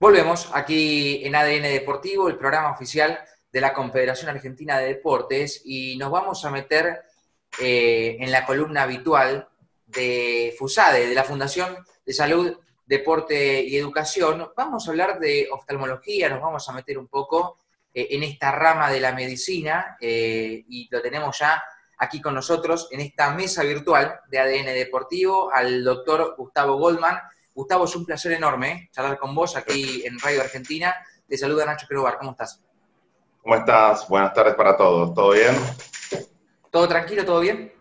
Volvemos 0.00 0.48
aquí 0.54 1.26
en 1.26 1.34
ADN 1.34 1.62
Deportivo, 1.62 2.28
el 2.28 2.38
programa 2.38 2.70
oficial 2.70 3.18
de 3.50 3.60
la 3.60 3.74
Confederación 3.74 4.30
Argentina 4.30 4.78
de 4.78 4.86
Deportes, 4.86 5.62
y 5.64 5.96
nos 5.96 6.12
vamos 6.12 6.44
a 6.44 6.52
meter 6.52 7.02
eh, 7.60 8.16
en 8.20 8.30
la 8.30 8.46
columna 8.46 8.84
habitual 8.84 9.48
de 9.86 10.54
FUSADE, 10.56 11.08
de 11.08 11.14
la 11.16 11.24
Fundación 11.24 11.84
de 12.06 12.12
Salud, 12.12 12.56
Deporte 12.86 13.60
y 13.64 13.76
Educación. 13.76 14.52
Vamos 14.56 14.86
a 14.86 14.90
hablar 14.92 15.18
de 15.18 15.48
oftalmología, 15.50 16.28
nos 16.28 16.42
vamos 16.42 16.68
a 16.68 16.72
meter 16.74 16.96
un 16.96 17.08
poco 17.08 17.58
eh, 17.92 18.06
en 18.12 18.22
esta 18.22 18.52
rama 18.52 18.92
de 18.92 19.00
la 19.00 19.12
medicina, 19.12 19.96
eh, 20.00 20.64
y 20.68 20.88
lo 20.92 21.02
tenemos 21.02 21.36
ya 21.40 21.60
aquí 21.98 22.20
con 22.20 22.34
nosotros 22.34 22.86
en 22.92 23.00
esta 23.00 23.34
mesa 23.34 23.64
virtual 23.64 24.20
de 24.28 24.38
ADN 24.38 24.66
Deportivo 24.66 25.52
al 25.52 25.82
doctor 25.82 26.36
Gustavo 26.38 26.76
Goldman 26.76 27.18
Gustavo, 27.58 27.86
es 27.86 27.96
un 27.96 28.06
placer 28.06 28.30
enorme 28.30 28.70
¿eh? 28.70 28.88
charlar 28.92 29.18
con 29.18 29.34
vos 29.34 29.56
aquí 29.56 30.06
en 30.06 30.16
Radio 30.20 30.42
Argentina. 30.42 30.94
Te 31.26 31.36
saluda 31.36 31.66
Nacho 31.66 31.88
Perobar, 31.88 32.16
¿cómo 32.16 32.30
estás? 32.30 32.62
¿Cómo 33.42 33.56
estás? 33.56 34.06
Buenas 34.08 34.32
tardes 34.32 34.54
para 34.54 34.76
todos. 34.76 35.12
¿Todo 35.12 35.32
bien? 35.32 35.56
¿Todo 36.70 36.86
tranquilo? 36.86 37.24
¿Todo 37.24 37.40
bien? 37.40 37.72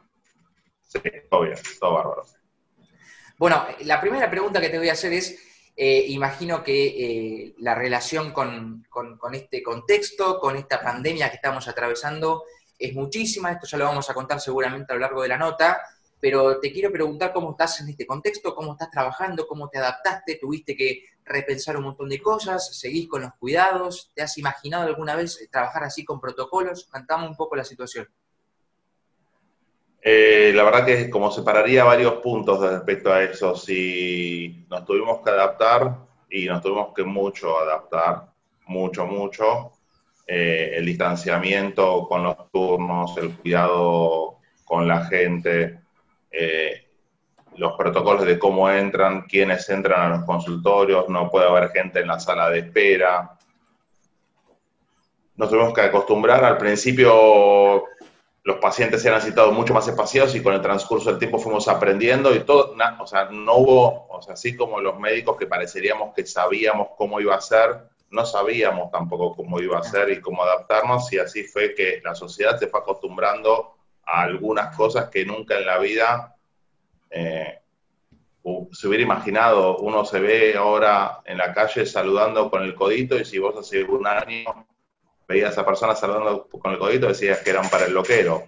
Sí, 0.82 1.00
todo 1.30 1.42
bien, 1.42 1.58
todo 1.80 1.94
bárbaro. 1.94 2.24
Bueno, 3.38 3.68
la 3.82 4.02
primera 4.02 4.28
pregunta 4.32 4.60
que 4.60 4.70
te 4.70 4.80
voy 4.80 4.90
a 4.90 4.94
hacer 4.94 5.14
es, 5.14 5.40
eh, 5.76 6.06
imagino 6.08 6.64
que 6.64 6.88
eh, 6.88 7.56
la 7.60 7.76
relación 7.76 8.32
con, 8.32 8.84
con, 8.90 9.36
este 9.36 9.62
contexto, 9.62 10.40
con 10.40 10.56
esta 10.56 10.82
pandemia 10.82 11.30
que 11.30 11.36
estamos 11.36 11.68
atravesando, 11.68 12.46
es 12.80 12.96
muchísima, 12.96 13.52
esto 13.52 13.68
ya 13.68 13.78
lo 13.78 13.86
vamos 13.86 14.10
a 14.10 14.16
contar 14.16 14.42
seguramente 14.42 14.92
a 14.92 14.96
lo 14.96 15.02
largo 15.02 15.22
de 15.22 15.28
la 15.28 15.38
nota, 15.38 15.80
pero 16.20 16.60
te 16.60 16.72
quiero 16.72 16.92
preguntar 16.92 17.32
cómo 17.32 17.52
estás 17.52 17.82
en 17.82 17.90
este 17.90 18.06
contexto, 18.06 18.56
cómo 18.56 18.74
estás 18.74 18.90
trabajando, 18.90 19.48
cómo 19.48 19.70
te 19.70 19.78
adaptaste, 19.78 20.40
tuviste 20.42 20.76
que 20.76 21.04
repensar 21.26 21.78
un 21.78 21.84
montón 21.84 22.10
de 22.10 22.22
cosas, 22.22 22.78
seguís 22.78 23.08
con 23.08 23.22
los 23.22 23.34
cuidados, 23.40 24.12
¿te 24.16 24.22
has 24.22 24.38
imaginado 24.38 24.88
alguna 24.88 25.16
vez 25.16 25.48
trabajar 25.52 25.84
así 25.84 26.04
con 26.04 26.20
protocolos? 26.20 26.88
Cantamos 26.92 27.30
un 27.30 27.36
poco 27.36 27.56
la 27.56 27.64
situación. 27.64 28.08
Eh, 30.02 30.54
la 30.56 30.64
verdad 30.64 30.86
que 30.86 31.10
como 31.10 31.32
separaría 31.32 31.84
varios 31.84 32.14
puntos 32.16 32.62
respecto 32.62 33.12
a 33.12 33.24
eso, 33.24 33.56
si 33.56 34.66
nos 34.70 34.86
tuvimos 34.86 35.22
que 35.22 35.32
adaptar 35.32 35.98
y 36.30 36.46
nos 36.46 36.62
tuvimos 36.62 36.94
que 36.96 37.04
mucho 37.04 37.60
adaptar, 37.60 38.32
mucho, 38.68 39.06
mucho, 39.06 39.74
eh, 40.26 40.74
el 40.76 40.86
distanciamiento 40.86 42.08
con 42.08 42.24
los 42.24 42.52
turnos, 42.52 43.18
el 43.18 43.36
cuidado 43.38 44.38
con 44.64 44.88
la 44.88 45.06
gente, 45.06 45.80
eh, 46.32 46.88
los 47.58 47.74
protocolos 47.74 48.26
de 48.26 48.38
cómo 48.38 48.70
entran, 48.70 49.24
quiénes 49.24 49.68
entran 49.70 50.02
a 50.02 50.18
los 50.18 50.26
consultorios, 50.26 51.10
no 51.10 51.30
puede 51.30 51.48
haber 51.48 51.70
gente 51.70 52.00
en 52.00 52.08
la 52.08 52.20
sala 52.20 52.50
de 52.50 52.60
espera. 52.60 53.38
Nos 55.36 55.50
tuvimos 55.50 55.74
que 55.74 55.82
acostumbrar, 55.82 56.44
al 56.44 56.58
principio 56.58 57.84
los 58.44 58.60
pacientes 58.60 59.04
eran 59.04 59.22
citados 59.22 59.54
mucho 59.54 59.74
más 59.74 59.88
espaciados 59.90 60.34
y 60.34 60.42
con 60.42 60.54
el 60.54 60.62
transcurso 60.62 61.10
del 61.10 61.20
tiempo 61.20 61.38
fuimos 61.38 61.68
aprendiendo 61.68 62.34
y 62.34 62.40
todo, 62.40 62.76
o 63.00 63.06
sea, 63.06 63.26
no 63.26 63.56
hubo, 63.56 64.08
o 64.10 64.22
sea, 64.22 64.36
así 64.36 64.56
como 64.56 64.80
los 64.80 64.98
médicos 64.98 65.36
que 65.36 65.48
pareceríamos 65.48 66.14
que 66.16 66.26
sabíamos 66.26 66.90
cómo 66.98 67.20
iba 67.20 67.36
a 67.36 67.42
ser, 67.42 67.90
no 68.10 68.26
sabíamos 68.26 68.90
tampoco 68.90 69.36
cómo 69.36 69.60
iba 69.60 69.80
a 69.80 69.84
ser 69.84 70.10
y 70.12 70.22
cómo 70.22 70.44
adaptarnos 70.44 71.12
y 71.12 71.20
así 71.20 71.44
fue 71.44 71.76
que 71.76 72.00
la 72.02 72.16
sociedad 72.16 72.58
se 72.58 72.68
fue 72.68 72.80
acostumbrando 72.80 73.77
a 74.08 74.22
algunas 74.22 74.76
cosas 74.76 75.10
que 75.10 75.26
nunca 75.26 75.58
en 75.58 75.66
la 75.66 75.78
vida 75.78 76.36
eh, 77.10 77.60
se 78.72 78.88
hubiera 78.88 79.04
imaginado. 79.04 79.78
Uno 79.78 80.06
se 80.06 80.20
ve 80.20 80.56
ahora 80.56 81.20
en 81.26 81.38
la 81.38 81.54
calle 81.54 81.86
saludando 81.86 82.50
con 82.50 82.64
el 82.64 82.74
codito 82.74 83.18
y 83.18 83.26
si 83.26 83.38
vos 83.40 83.56
hace 83.58 83.84
un 83.84 84.08
año 84.08 84.68
veías 85.28 85.50
a 85.50 85.52
esa 85.52 85.66
persona 85.66 85.96
saludando 85.96 86.48
con 86.48 86.72
el 86.72 86.80
codito 86.80 87.08
decías 87.08 87.40
que 87.40 87.50
eran 87.50 87.70
para 87.70 87.86
el 87.86 87.94
loquero. 87.94 88.46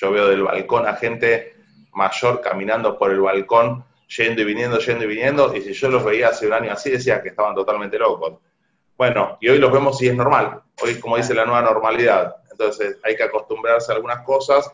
Yo 0.00 0.10
veo 0.10 0.28
del 0.28 0.42
balcón 0.42 0.86
a 0.86 0.96
gente 0.96 1.56
mayor 1.92 2.40
caminando 2.40 2.98
por 2.98 3.10
el 3.10 3.20
balcón, 3.20 3.84
yendo 4.16 4.40
y 4.40 4.44
viniendo, 4.44 4.78
yendo 4.78 5.04
y 5.04 5.06
viniendo, 5.06 5.54
y 5.54 5.60
si 5.60 5.72
yo 5.74 5.88
los 5.88 6.04
veía 6.04 6.28
hace 6.28 6.46
un 6.46 6.54
año 6.54 6.72
así 6.72 6.90
decía 6.90 7.22
que 7.22 7.30
estaban 7.30 7.54
totalmente 7.54 7.98
locos. 7.98 8.38
Bueno, 8.96 9.36
y 9.40 9.48
hoy 9.48 9.58
los 9.58 9.72
vemos 9.72 10.00
y 10.02 10.08
es 10.08 10.14
normal. 10.14 10.62
Hoy, 10.82 10.98
como 11.00 11.16
dice 11.16 11.34
la 11.34 11.44
nueva 11.44 11.62
normalidad. 11.62 12.36
Entonces 12.50 12.98
hay 13.02 13.16
que 13.16 13.24
acostumbrarse 13.24 13.90
a 13.92 13.96
algunas 13.96 14.22
cosas 14.22 14.70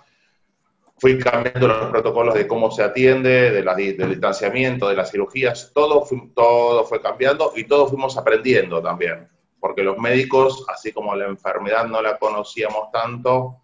fui 0.98 1.18
cambiando 1.18 1.68
los 1.68 1.90
protocolos 1.90 2.34
de 2.34 2.46
cómo 2.46 2.70
se 2.70 2.82
atiende, 2.82 3.50
de 3.50 3.62
la, 3.62 3.74
del 3.74 4.10
distanciamiento, 4.10 4.88
de 4.88 4.96
las 4.96 5.10
cirugías, 5.10 5.70
todo, 5.74 6.06
todo 6.34 6.84
fue 6.84 7.00
cambiando 7.00 7.52
y 7.54 7.64
todos 7.64 7.90
fuimos 7.90 8.16
aprendiendo 8.16 8.82
también, 8.82 9.28
porque 9.60 9.82
los 9.82 9.98
médicos, 9.98 10.64
así 10.68 10.92
como 10.92 11.14
la 11.14 11.26
enfermedad 11.26 11.86
no 11.86 12.02
la 12.02 12.18
conocíamos 12.18 12.90
tanto, 12.92 13.62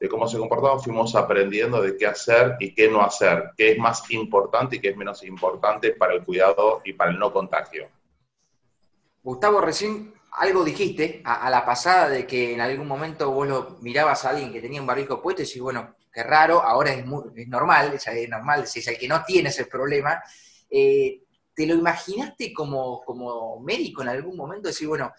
de 0.00 0.08
cómo 0.08 0.26
se 0.26 0.36
comportaba, 0.36 0.80
fuimos 0.80 1.14
aprendiendo 1.14 1.80
de 1.80 1.96
qué 1.96 2.06
hacer 2.06 2.56
y 2.58 2.74
qué 2.74 2.90
no 2.90 3.02
hacer, 3.02 3.52
qué 3.56 3.70
es 3.70 3.78
más 3.78 4.10
importante 4.10 4.76
y 4.76 4.80
qué 4.80 4.88
es 4.88 4.96
menos 4.96 5.22
importante 5.22 5.92
para 5.92 6.14
el 6.14 6.24
cuidado 6.24 6.80
y 6.84 6.92
para 6.94 7.12
el 7.12 7.18
no 7.20 7.32
contagio. 7.32 7.88
Gustavo, 9.22 9.60
recién 9.60 10.12
algo 10.32 10.64
dijiste 10.64 11.22
a, 11.24 11.48
la 11.50 11.64
pasada 11.64 12.08
de 12.08 12.26
que 12.26 12.54
en 12.54 12.60
algún 12.60 12.88
momento 12.88 13.30
vos 13.30 13.46
lo 13.46 13.76
mirabas 13.80 14.24
a 14.24 14.30
alguien 14.30 14.52
que 14.52 14.60
tenía 14.60 14.80
un 14.80 14.86
barbijo 14.86 15.22
puesto 15.22 15.42
y 15.42 15.44
decís, 15.44 15.62
bueno, 15.62 15.94
qué 16.12 16.22
raro, 16.22 16.62
ahora 16.62 16.92
es, 16.92 17.04
normal, 17.04 17.94
es 17.94 18.28
normal, 18.28 18.66
si 18.66 18.80
es 18.80 18.88
el 18.88 18.98
que 18.98 19.08
no 19.08 19.22
tiene 19.24 19.48
ese 19.48 19.66
problema. 19.66 20.22
Eh, 20.70 21.22
¿Te 21.54 21.66
lo 21.66 21.74
imaginaste 21.74 22.52
como, 22.52 23.02
como 23.02 23.60
médico 23.60 24.02
en 24.02 24.08
algún 24.08 24.36
momento? 24.36 24.68
Decir, 24.68 24.88
bueno, 24.88 25.12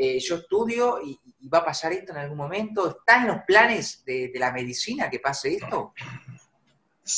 eh, 0.00 0.20
yo 0.20 0.36
estudio 0.36 1.00
y, 1.02 1.18
va 1.48 1.58
a 1.58 1.64
pasar 1.64 1.92
esto 1.92 2.12
en 2.12 2.18
algún 2.18 2.36
momento. 2.36 2.88
¿Está 2.88 3.20
en 3.20 3.26
los 3.26 3.38
planes 3.46 4.04
de, 4.04 4.30
la 4.34 4.52
medicina 4.52 5.10
que 5.10 5.18
pase 5.18 5.54
esto? 5.54 5.92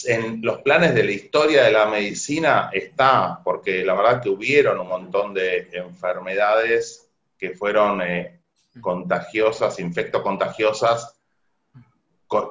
En 0.07 0.41
los 0.41 0.63
planes 0.63 0.95
de 0.95 1.05
la 1.05 1.11
historia 1.11 1.65
de 1.65 1.73
la 1.73 1.87
medicina 1.87 2.71
está, 2.73 3.41
porque 3.45 3.85
la 3.85 3.95
verdad 3.95 4.23
que 4.23 4.31
hubieron 4.31 4.79
un 4.81 4.89
montón 4.89 5.35
de 5.35 5.69
enfermedades 5.73 7.11
que 7.37 7.51
fueron 7.51 8.01
eh, 8.01 8.41
contagiosas, 8.81 9.79
infectocontagiosas, 9.79 11.20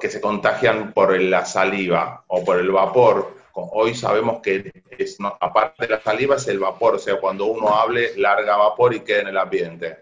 que 0.00 0.10
se 0.10 0.20
contagian 0.20 0.92
por 0.92 1.18
la 1.20 1.46
saliva 1.46 2.24
o 2.26 2.44
por 2.44 2.58
el 2.58 2.70
vapor. 2.70 3.34
Hoy 3.54 3.94
sabemos 3.94 4.40
que 4.42 4.70
es, 4.90 5.16
aparte 5.40 5.86
de 5.86 5.94
la 5.94 6.00
saliva 6.00 6.36
es 6.36 6.46
el 6.48 6.58
vapor, 6.58 6.96
o 6.96 6.98
sea, 6.98 7.18
cuando 7.18 7.46
uno 7.46 7.74
hable, 7.74 8.16
larga 8.16 8.56
vapor 8.56 8.94
y 8.94 9.00
queda 9.00 9.22
en 9.22 9.28
el 9.28 9.38
ambiente. 9.38 9.98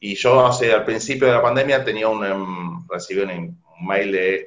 Y 0.00 0.14
yo 0.14 0.46
hace, 0.46 0.72
al 0.72 0.84
principio 0.84 1.26
de 1.26 1.34
la 1.34 1.42
pandemia 1.42 1.84
tenía 1.84 2.08
un, 2.08 2.24
em, 2.24 2.88
recibí 2.88 3.20
un, 3.20 3.60
mail 3.82 4.12
de 4.12 4.46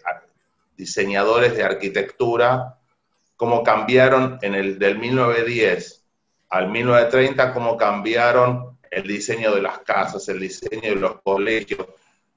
diseñadores 0.77 1.55
de 1.55 1.63
arquitectura, 1.63 2.77
cómo 3.35 3.63
cambiaron 3.63 4.37
en 4.43 4.53
el 4.53 4.77
del 4.77 4.99
1910 4.99 6.05
al 6.49 6.69
1930, 6.69 7.51
cómo 7.51 7.77
cambiaron 7.77 8.77
el 8.91 9.07
diseño 9.07 9.55
de 9.55 9.61
las 9.61 9.79
casas, 9.79 10.29
el 10.29 10.39
diseño 10.39 10.89
de 10.89 10.95
los 10.95 11.21
colegios, 11.21 11.87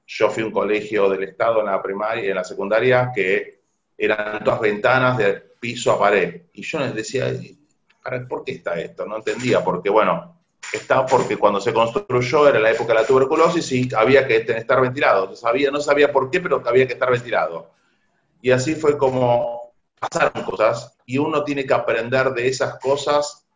yo 0.07 0.29
fui 0.29 0.43
a 0.43 0.45
un 0.45 0.51
colegio 0.53 1.09
del 1.09 1.23
Estado 1.23 1.59
en 1.59 1.65
la 1.65 1.81
primaria 1.81 2.25
y 2.25 2.29
en 2.29 2.35
la 2.35 2.43
secundaria 2.43 3.11
que 3.13 3.61
eran 3.97 4.43
todas 4.43 4.61
ventanas 4.61 5.17
de 5.17 5.33
piso 5.59 5.91
a 5.91 5.99
pared. 5.99 6.43
Y 6.53 6.61
yo 6.63 6.79
les 6.79 6.95
decía, 6.95 7.33
¿por 8.29 8.45
qué 8.45 8.53
está 8.53 8.79
esto? 8.79 9.05
No 9.05 9.17
entendía, 9.17 9.63
porque 9.63 9.89
bueno, 9.89 10.39
está 10.71 11.05
porque 11.05 11.35
cuando 11.35 11.59
se 11.59 11.73
construyó 11.73 12.47
era 12.47 12.59
la 12.59 12.71
época 12.71 12.93
de 12.93 13.01
la 13.01 13.07
tuberculosis 13.07 13.69
y 13.73 13.89
había 13.93 14.25
que 14.25 14.37
estar 14.37 14.79
ventilado. 14.79 15.35
Sabía, 15.35 15.71
no 15.71 15.81
sabía 15.81 16.11
por 16.11 16.31
qué, 16.31 16.39
pero 16.39 16.63
había 16.65 16.87
que 16.87 16.93
estar 16.93 17.11
ventilado. 17.11 17.71
Y 18.41 18.51
así 18.51 18.75
fue 18.75 18.97
como 18.97 19.73
pasaron 19.99 20.43
cosas 20.43 20.95
y 21.05 21.17
uno 21.17 21.43
tiene 21.43 21.65
que 21.65 21.73
aprender 21.73 22.29
de 22.29 22.47
esas 22.47 22.79
cosas 22.79 23.46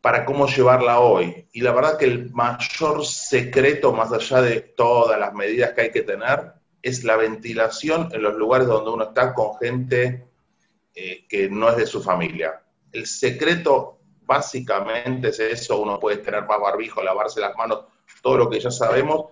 para 0.00 0.24
cómo 0.24 0.46
llevarla 0.46 1.00
hoy. 1.00 1.46
Y 1.52 1.60
la 1.60 1.72
verdad 1.72 1.98
que 1.98 2.06
el 2.06 2.30
mayor 2.30 3.04
secreto, 3.04 3.92
más 3.92 4.12
allá 4.12 4.42
de 4.42 4.60
todas 4.60 5.18
las 5.18 5.32
medidas 5.34 5.72
que 5.72 5.82
hay 5.82 5.90
que 5.90 6.02
tener, 6.02 6.52
es 6.82 7.04
la 7.04 7.16
ventilación 7.16 8.08
en 8.12 8.22
los 8.22 8.34
lugares 8.36 8.66
donde 8.66 8.90
uno 8.90 9.04
está 9.04 9.34
con 9.34 9.58
gente 9.58 10.26
eh, 10.94 11.26
que 11.28 11.48
no 11.50 11.68
es 11.68 11.76
de 11.76 11.86
su 11.86 12.02
familia. 12.02 12.62
El 12.92 13.06
secreto 13.06 13.98
básicamente 14.22 15.28
es 15.28 15.40
eso, 15.40 15.80
uno 15.80 15.98
puede 15.98 16.18
tener 16.18 16.46
más 16.46 16.60
barbijo, 16.60 17.02
lavarse 17.02 17.40
las 17.40 17.54
manos, 17.56 17.84
todo 18.22 18.36
lo 18.36 18.50
que 18.50 18.60
ya 18.60 18.70
sabemos, 18.70 19.26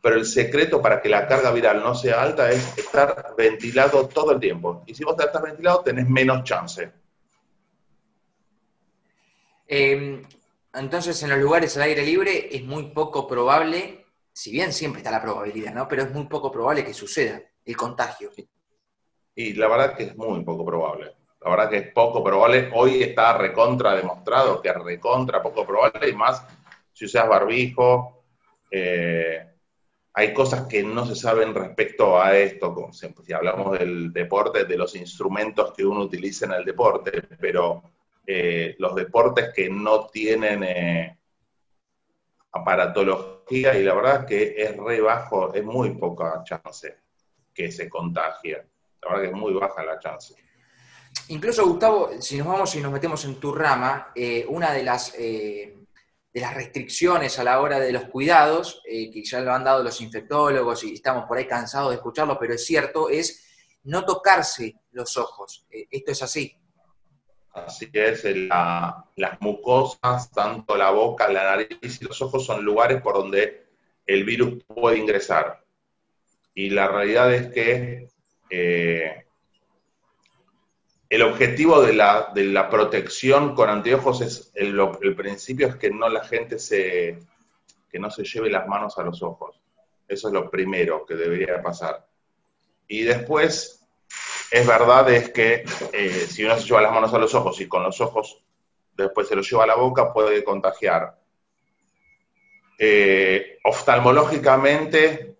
pero 0.00 0.16
el 0.16 0.24
secreto 0.24 0.80
para 0.80 1.02
que 1.02 1.08
la 1.08 1.26
carga 1.26 1.50
viral 1.50 1.82
no 1.82 1.94
sea 1.94 2.22
alta 2.22 2.50
es 2.50 2.78
estar 2.78 3.34
ventilado 3.36 4.06
todo 4.08 4.32
el 4.32 4.40
tiempo. 4.40 4.84
Y 4.86 4.94
si 4.94 5.04
vos 5.04 5.16
estás 5.18 5.42
ventilado, 5.42 5.80
tenés 5.80 6.08
menos 6.08 6.44
chance. 6.44 6.90
Em, 9.68 10.22
entonces, 10.72 11.22
en 11.22 11.30
los 11.30 11.38
lugares 11.38 11.76
al 11.76 11.82
aire 11.82 12.02
libre 12.02 12.48
es 12.50 12.64
muy 12.64 12.84
poco 12.84 13.26
probable, 13.26 14.06
si 14.32 14.50
bien 14.50 14.72
siempre 14.72 15.00
está 15.00 15.10
la 15.10 15.22
probabilidad, 15.22 15.74
¿no? 15.74 15.86
Pero 15.86 16.02
es 16.02 16.10
muy 16.10 16.24
poco 16.24 16.50
probable 16.50 16.84
que 16.84 16.94
suceda 16.94 17.40
el 17.64 17.76
contagio. 17.76 18.30
Y 19.34 19.52
la 19.52 19.68
verdad 19.68 19.94
que 19.94 20.04
es 20.04 20.16
muy 20.16 20.42
poco 20.42 20.64
probable. 20.64 21.14
La 21.42 21.50
verdad 21.50 21.70
que 21.70 21.76
es 21.76 21.92
poco 21.92 22.24
probable. 22.24 22.70
Hoy 22.74 23.02
está 23.02 23.36
recontra 23.36 23.94
demostrado 23.94 24.60
que 24.60 24.72
recontra 24.72 25.42
poco 25.42 25.66
probable 25.66 26.08
y 26.08 26.14
más 26.14 26.44
si 26.92 27.04
usas 27.04 27.28
barbijo. 27.28 28.24
Eh, 28.70 29.46
hay 30.14 30.34
cosas 30.34 30.66
que 30.66 30.82
no 30.82 31.06
se 31.06 31.14
saben 31.14 31.54
respecto 31.54 32.20
a 32.20 32.36
esto, 32.36 32.74
como 32.74 32.92
si 32.92 33.32
hablamos 33.32 33.78
del 33.78 34.12
deporte, 34.12 34.64
de 34.64 34.76
los 34.76 34.96
instrumentos 34.96 35.72
que 35.76 35.84
uno 35.84 36.00
utiliza 36.00 36.46
en 36.46 36.52
el 36.52 36.64
deporte, 36.64 37.22
pero 37.38 37.82
eh, 38.30 38.76
los 38.78 38.94
deportes 38.94 39.54
que 39.54 39.70
no 39.70 40.06
tienen 40.08 40.62
eh, 40.62 41.18
aparatología, 42.52 43.74
y 43.78 43.82
la 43.82 43.94
verdad 43.94 44.20
es 44.20 44.26
que 44.26 44.62
es 44.62 44.76
re 44.76 45.00
bajo, 45.00 45.54
es 45.54 45.64
muy 45.64 45.94
poca 45.94 46.42
chance 46.44 46.98
que 47.54 47.72
se 47.72 47.88
contagie. 47.88 48.66
La 49.00 49.08
verdad 49.08 49.22
que 49.22 49.28
es 49.28 49.34
muy 49.34 49.54
baja 49.54 49.82
la 49.82 49.98
chance. 49.98 50.34
Incluso, 51.28 51.66
Gustavo, 51.66 52.10
si 52.20 52.36
nos 52.36 52.48
vamos 52.48 52.74
y 52.74 52.80
nos 52.80 52.92
metemos 52.92 53.24
en 53.24 53.36
tu 53.36 53.54
rama, 53.54 54.12
eh, 54.14 54.44
una 54.46 54.74
de 54.74 54.82
las, 54.82 55.14
eh, 55.16 55.86
de 56.30 56.40
las 56.42 56.52
restricciones 56.52 57.38
a 57.38 57.44
la 57.44 57.62
hora 57.62 57.80
de 57.80 57.92
los 57.92 58.10
cuidados, 58.10 58.82
que 58.84 59.24
ya 59.24 59.40
lo 59.40 59.54
han 59.54 59.64
dado 59.64 59.82
los 59.82 60.02
infectólogos 60.02 60.84
y 60.84 60.92
estamos 60.92 61.24
por 61.24 61.38
ahí 61.38 61.46
cansados 61.46 61.88
de 61.88 61.96
escucharlo, 61.96 62.38
pero 62.38 62.52
es 62.52 62.66
cierto, 62.66 63.08
es 63.08 63.42
no 63.84 64.04
tocarse 64.04 64.74
los 64.90 65.16
ojos. 65.16 65.66
esto 65.70 66.12
es 66.12 66.22
así. 66.22 66.54
Así 67.66 67.90
es, 67.92 68.24
las 68.24 69.40
mucosas, 69.40 70.30
tanto 70.30 70.76
la 70.76 70.90
boca, 70.90 71.28
la 71.28 71.44
nariz 71.44 72.00
y 72.00 72.04
los 72.04 72.20
ojos 72.22 72.44
son 72.44 72.64
lugares 72.64 73.02
por 73.02 73.14
donde 73.14 73.66
el 74.06 74.24
virus 74.24 74.62
puede 74.64 74.98
ingresar. 74.98 75.62
Y 76.54 76.70
la 76.70 76.88
realidad 76.88 77.32
es 77.32 77.48
que 77.48 78.08
el 81.08 81.22
objetivo 81.22 81.80
de 81.82 81.94
la, 81.94 82.30
de 82.34 82.44
la, 82.44 82.68
protección 82.68 83.54
con 83.54 83.70
anteojos 83.70 84.20
es, 84.20 84.52
el, 84.54 84.78
el, 85.00 85.16
principio 85.16 85.68
es 85.68 85.76
que 85.76 85.90
no 85.90 86.08
la 86.08 86.24
gente 86.24 86.58
se, 86.58 87.18
que 87.90 87.98
no 87.98 88.10
se 88.10 88.24
lleve 88.24 88.50
las 88.50 88.68
manos 88.68 88.98
a 88.98 89.02
los 89.02 89.22
ojos. 89.22 89.60
Eso 90.06 90.28
es 90.28 90.34
lo 90.34 90.50
primero 90.50 91.06
que 91.06 91.14
debería 91.14 91.62
pasar. 91.62 92.06
Y 92.86 93.02
después, 93.02 93.77
es 94.50 94.66
verdad 94.66 95.10
es 95.10 95.30
que 95.30 95.64
eh, 95.92 96.26
si 96.28 96.44
uno 96.44 96.56
se 96.56 96.66
lleva 96.66 96.82
las 96.82 96.92
manos 96.92 97.12
a 97.12 97.18
los 97.18 97.34
ojos 97.34 97.60
y 97.60 97.68
con 97.68 97.82
los 97.82 98.00
ojos 98.00 98.42
después 98.94 99.28
se 99.28 99.36
los 99.36 99.48
lleva 99.48 99.64
a 99.64 99.68
la 99.68 99.76
boca, 99.76 100.12
puede 100.12 100.42
contagiar. 100.42 101.16
Eh, 102.78 103.58
oftalmológicamente, 103.64 105.36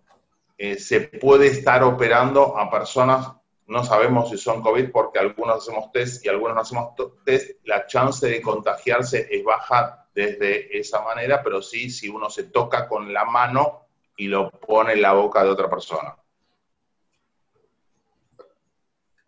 eh, 0.56 0.76
se 0.78 1.00
puede 1.00 1.48
estar 1.48 1.82
operando 1.82 2.56
a 2.58 2.70
personas 2.70 3.28
no 3.68 3.84
sabemos 3.84 4.30
si 4.30 4.38
son 4.38 4.62
COVID 4.62 4.90
porque 4.90 5.18
algunos 5.18 5.58
hacemos 5.58 5.92
test 5.92 6.24
y 6.24 6.28
algunos 6.28 6.54
no 6.54 6.62
hacemos 6.62 6.94
test, 7.24 7.50
la 7.64 7.86
chance 7.86 8.26
de 8.26 8.40
contagiarse 8.40 9.28
es 9.30 9.44
baja 9.44 10.06
desde 10.14 10.76
esa 10.78 11.02
manera, 11.02 11.42
pero 11.42 11.60
sí 11.60 11.90
si 11.90 12.08
uno 12.08 12.30
se 12.30 12.44
toca 12.44 12.88
con 12.88 13.12
la 13.12 13.26
mano 13.26 13.88
y 14.16 14.26
lo 14.26 14.50
pone 14.50 14.94
en 14.94 15.02
la 15.02 15.12
boca 15.12 15.44
de 15.44 15.50
otra 15.50 15.68
persona. 15.68 16.16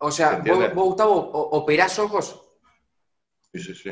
O 0.03 0.11
sea, 0.11 0.41
¿vos, 0.45 0.73
Gustavo, 0.73 1.15
operás 1.51 1.99
ojos? 1.99 2.41
Sí, 3.51 3.59
sí, 3.59 3.75
sí. 3.75 3.91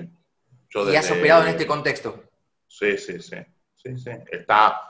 ¿Y 0.91 0.95
has 0.95 1.11
operado 1.11 1.43
en 1.43 1.49
este 1.49 1.67
contexto? 1.67 2.23
Sí, 2.67 2.97
sí, 2.97 3.21
sí. 3.21 3.37
sí, 3.75 3.97
sí. 3.97 4.11
Está... 4.31 4.81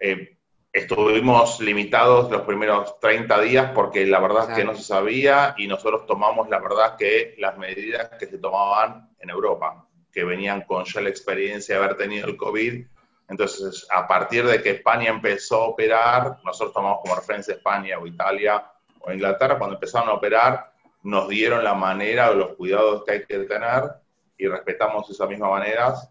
Eh, 0.00 0.38
Estuvimos 0.72 1.60
limitados 1.60 2.30
los 2.30 2.42
primeros 2.42 2.98
30 2.98 3.42
días 3.42 3.72
porque 3.74 4.06
la 4.06 4.20
verdad 4.20 4.50
es 4.50 4.56
que 4.56 4.64
no 4.64 4.74
se 4.74 4.82
sabía 4.82 5.54
y 5.58 5.66
nosotros 5.66 6.06
tomamos 6.06 6.48
la 6.48 6.60
verdad 6.60 6.96
que 6.96 7.34
las 7.36 7.58
medidas 7.58 8.08
que 8.18 8.24
se 8.24 8.38
tomaban 8.38 9.10
en 9.18 9.28
Europa, 9.28 9.86
que 10.10 10.24
venían 10.24 10.62
con 10.62 10.86
ya 10.86 11.02
la 11.02 11.10
experiencia 11.10 11.76
de 11.76 11.84
haber 11.84 11.98
tenido 11.98 12.26
el 12.26 12.38
COVID. 12.38 12.86
Entonces, 13.28 13.86
a 13.90 14.08
partir 14.08 14.46
de 14.46 14.62
que 14.62 14.70
España 14.70 15.10
empezó 15.10 15.56
a 15.56 15.68
operar, 15.68 16.38
nosotros 16.42 16.72
tomamos 16.72 17.00
como 17.02 17.16
referencia 17.16 17.54
España 17.54 17.98
o 17.98 18.06
Italia 18.06 18.64
o 19.02 19.12
Inglaterra, 19.12 19.58
cuando 19.58 19.76
empezaron 19.76 20.08
a 20.08 20.14
operar, 20.14 20.72
nos 21.02 21.28
dieron 21.28 21.64
la 21.64 21.74
manera 21.74 22.30
o 22.30 22.34
los 22.34 22.56
cuidados 22.56 23.04
que 23.04 23.12
hay 23.12 23.26
que 23.26 23.38
tener 23.40 23.90
y 24.36 24.46
respetamos 24.46 25.08
esas 25.10 25.28
mismas 25.28 25.50
maneras 25.50 26.08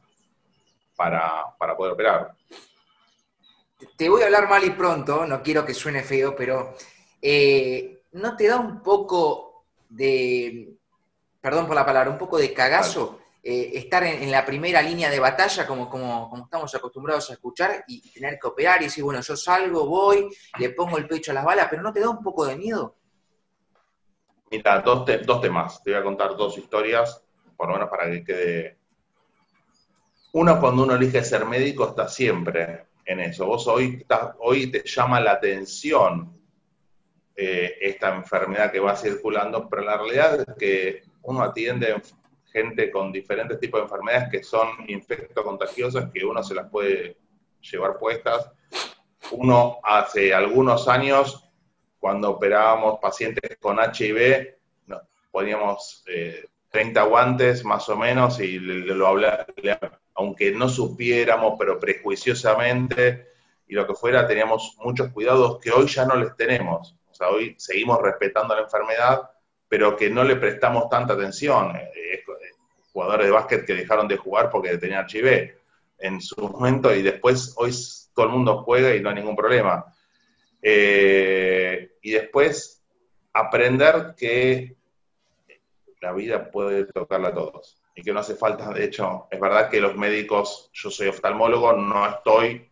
para, 0.95 1.45
para 1.57 1.75
poder 1.75 1.93
operar. 1.93 2.33
Te 3.97 4.09
voy 4.09 4.21
a 4.21 4.25
hablar 4.25 4.49
mal 4.49 4.63
y 4.63 4.71
pronto, 4.71 5.25
no 5.25 5.41
quiero 5.41 5.65
que 5.65 5.73
suene 5.73 6.03
feo, 6.03 6.35
pero 6.35 6.75
eh, 7.21 8.03
¿no 8.11 8.35
te 8.35 8.47
da 8.47 8.59
un 8.59 8.81
poco 8.81 9.65
de, 9.89 10.73
perdón 11.39 11.67
por 11.67 11.75
la 11.75 11.85
palabra, 11.85 12.11
un 12.11 12.17
poco 12.17 12.38
de 12.38 12.53
cagazo 12.53 13.20
eh, 13.43 13.71
estar 13.73 14.03
en, 14.03 14.29
la 14.29 14.45
primera 14.45 14.83
línea 14.83 15.09
de 15.09 15.19
batalla 15.19 15.65
como, 15.65 15.89
como, 15.89 16.43
estamos 16.43 16.75
acostumbrados 16.75 17.29
a 17.29 17.33
escuchar 17.33 17.83
y 17.88 18.11
tener 18.11 18.38
que 18.38 18.47
operar 18.47 18.81
y 18.81 18.85
decir, 18.85 19.03
bueno, 19.03 19.19
yo 19.21 19.35
salgo, 19.35 19.88
voy, 19.88 20.29
le 20.59 20.69
pongo 20.69 20.99
el 20.99 21.07
pecho 21.07 21.31
a 21.31 21.33
las 21.33 21.45
balas, 21.45 21.67
pero 21.69 21.81
¿no 21.81 21.91
te 21.91 22.01
da 22.01 22.09
un 22.09 22.21
poco 22.21 22.45
de 22.45 22.55
miedo? 22.55 22.95
Mira, 24.51 24.81
dos, 24.81 25.05
dos 25.25 25.41
temas. 25.41 25.81
Te 25.81 25.91
voy 25.91 25.99
a 25.99 26.03
contar 26.03 26.35
dos 26.35 26.55
historias, 26.57 27.23
por 27.57 27.67
lo 27.67 27.73
menos 27.73 27.89
para 27.89 28.11
que 28.11 28.23
quede... 28.23 28.77
Uno, 30.33 30.59
cuando 30.59 30.83
uno 30.83 30.95
elige 30.95 31.23
ser 31.23 31.45
médico, 31.45 31.89
está 31.89 32.07
siempre 32.07 32.85
en 33.05 33.21
eso. 33.21 33.47
Vos 33.47 33.67
hoy, 33.67 34.05
hoy 34.39 34.69
te 34.69 34.83
llama 34.85 35.19
la 35.19 35.31
atención 35.31 36.39
eh, 37.35 37.77
esta 37.81 38.15
enfermedad 38.15 38.71
que 38.71 38.79
va 38.79 38.95
circulando, 38.95 39.67
pero 39.67 39.83
la 39.83 39.97
realidad 39.97 40.41
es 40.41 40.55
que 40.59 41.03
uno 41.23 41.41
atiende 41.41 42.01
gente 42.51 42.92
con 42.92 43.12
diferentes 43.12 43.59
tipos 43.59 43.80
de 43.80 43.86
enfermedades 43.86 44.30
que 44.30 44.44
son 44.44 44.69
infectocontagiosas, 44.88 46.12
que 46.12 46.25
uno 46.25 46.44
se 46.44 46.56
las 46.56 46.69
puede 46.69 47.18
llevar 47.62 47.98
puestas. 47.98 48.51
Uno 49.31 49.80
hace 49.83 50.33
algunos 50.33 50.88
años, 50.88 51.50
cuando 52.00 52.31
operábamos 52.31 53.00
pacientes 53.00 53.57
con 53.59 53.77
HIV, 53.80 54.57
poníamos 55.31 56.03
30 56.69 57.01
eh, 57.01 57.07
guantes 57.07 57.63
más 57.63 57.88
o 57.89 57.95
menos 57.95 58.39
y 58.39 58.59
le, 58.59 58.94
lo 58.94 59.07
hablaba, 59.07 59.45
aunque 60.15 60.51
no 60.51 60.68
supiéramos, 60.68 61.56
pero 61.57 61.80
prejuiciosamente 61.80 63.31
y 63.71 63.74
lo 63.74 63.88
que 63.88 63.94
fuera, 63.94 64.27
teníamos 64.27 64.75
muchos 64.83 65.13
cuidados 65.13 65.57
que 65.62 65.71
hoy 65.71 65.88
ya 65.88 66.03
no 66.03 66.18
les 66.18 66.36
tenemos. 66.36 66.94
O 67.09 67.13
sea, 67.13 67.30
hoy 67.30 67.56
seguimos 67.57 68.01
respetando 68.01 68.53
la 68.53 68.63
enfermedad, 68.63 69.21
pero 69.69 69.95
que 69.95 70.09
no 70.09 70.25
le 70.25 70.36
prestamos 70.36 70.89
tanta 70.89 71.13
atención. 71.13 71.74
Eh, 71.77 72.11
jugadores 72.91 73.27
de 73.27 73.31
básquet 73.31 73.65
que 73.65 73.73
dejaron 73.73 74.07
de 74.07 74.17
jugar 74.17 74.49
porque 74.49 74.77
tenían 74.77 75.07
HIV 75.07 75.55
en 75.99 76.21
su 76.21 76.41
momento 76.41 76.93
y 76.93 77.01
después 77.01 77.53
hoy 77.57 77.71
todo 78.13 78.25
el 78.25 78.31
mundo 78.31 78.63
juega 78.63 78.95
y 78.95 79.01
no 79.01 79.10
hay 79.10 79.15
ningún 79.15 79.36
problema. 79.36 79.86
Eh, 80.62 81.91
y 82.01 82.12
después 82.12 82.83
aprender 83.33 84.13
que 84.17 84.75
la 86.01 86.12
vida 86.13 86.50
puede 86.50 86.86
tocarla 86.86 87.29
a 87.29 87.33
todos 87.33 87.77
y 87.95 88.01
que 88.01 88.12
no 88.12 88.19
hace 88.19 88.36
falta, 88.36 88.71
de 88.71 88.86
hecho, 88.86 89.27
es 89.29 89.39
verdad 89.39 89.69
que 89.69 89.81
los 89.81 89.95
médicos, 89.95 90.69
yo 90.74 90.89
soy 90.89 91.07
oftalmólogo, 91.07 91.74
no 91.74 92.07
estoy 92.07 92.69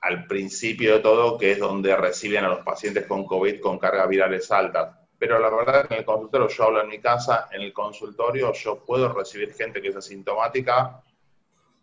al 0.00 0.26
principio 0.26 0.94
de 0.94 1.00
todo, 1.00 1.38
que 1.38 1.52
es 1.52 1.58
donde 1.58 1.96
reciben 1.96 2.44
a 2.44 2.48
los 2.48 2.64
pacientes 2.64 3.06
con 3.06 3.24
COVID 3.24 3.60
con 3.60 3.78
cargas 3.78 4.08
virales 4.08 4.50
altas. 4.50 4.98
Pero 5.18 5.38
la 5.38 5.48
verdad 5.48 5.86
en 5.90 5.98
el 5.98 6.04
consultorio, 6.04 6.48
yo 6.48 6.64
hablo 6.64 6.82
en 6.82 6.88
mi 6.88 7.00
casa, 7.00 7.48
en 7.52 7.62
el 7.62 7.72
consultorio 7.72 8.52
yo 8.52 8.84
puedo 8.84 9.12
recibir 9.12 9.54
gente 9.54 9.80
que 9.80 9.88
es 9.88 9.96
asintomática 9.96 11.02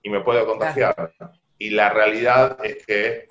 y 0.03 0.09
me 0.09 0.21
puedo 0.21 0.45
contagiar. 0.45 1.13
Y 1.57 1.69
la 1.69 1.89
realidad 1.89 2.57
es 2.63 2.85
que 2.85 3.27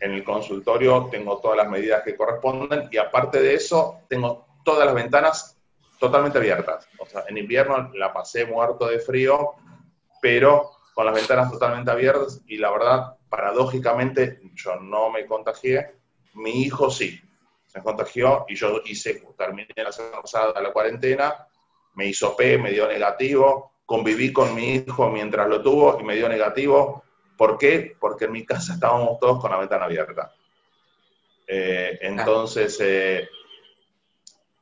en 0.00 0.12
el 0.12 0.24
consultorio 0.24 1.08
tengo 1.10 1.38
todas 1.40 1.58
las 1.58 1.68
medidas 1.68 2.02
que 2.02 2.16
corresponden 2.16 2.88
y 2.90 2.96
aparte 2.96 3.40
de 3.40 3.54
eso 3.54 4.00
tengo 4.08 4.46
todas 4.64 4.86
las 4.86 4.94
ventanas 4.94 5.58
totalmente 5.98 6.38
abiertas. 6.38 6.88
O 6.98 7.06
sea, 7.06 7.24
en 7.28 7.38
invierno 7.38 7.90
la 7.94 8.12
pasé 8.12 8.46
muerto 8.46 8.86
de 8.86 8.98
frío, 8.98 9.54
pero 10.20 10.70
con 10.94 11.06
las 11.06 11.14
ventanas 11.14 11.50
totalmente 11.50 11.90
abiertas 11.90 12.40
y 12.46 12.56
la 12.56 12.70
verdad, 12.70 13.16
paradójicamente, 13.28 14.40
yo 14.54 14.76
no 14.76 15.10
me 15.10 15.26
contagié, 15.26 15.94
mi 16.34 16.62
hijo 16.62 16.90
sí, 16.90 17.20
se 17.70 17.82
contagió 17.82 18.46
y 18.48 18.56
yo 18.56 18.80
hice, 18.84 19.22
terminé 19.38 19.68
la 19.76 19.92
semana 19.92 20.20
pasada 20.20 20.60
la 20.60 20.72
cuarentena, 20.72 21.46
me 21.94 22.06
hizo 22.06 22.36
P, 22.36 22.58
me 22.58 22.72
dio 22.72 22.88
negativo, 22.88 23.74
conviví 23.86 24.32
con 24.32 24.54
mi 24.54 24.74
hijo 24.74 25.08
mientras 25.10 25.48
lo 25.48 25.62
tuvo 25.62 25.98
y 26.00 26.04
me 26.04 26.16
dio 26.16 26.28
negativo. 26.28 27.04
¿Por 27.36 27.56
qué? 27.56 27.96
Porque 27.98 28.24
en 28.24 28.32
mi 28.32 28.44
casa 28.44 28.74
estábamos 28.74 29.18
todos 29.20 29.40
con 29.40 29.50
la 29.50 29.58
ventana 29.58 29.84
abierta. 29.84 30.34
Eh, 31.46 31.98
entonces, 32.02 32.78
eh, 32.80 33.28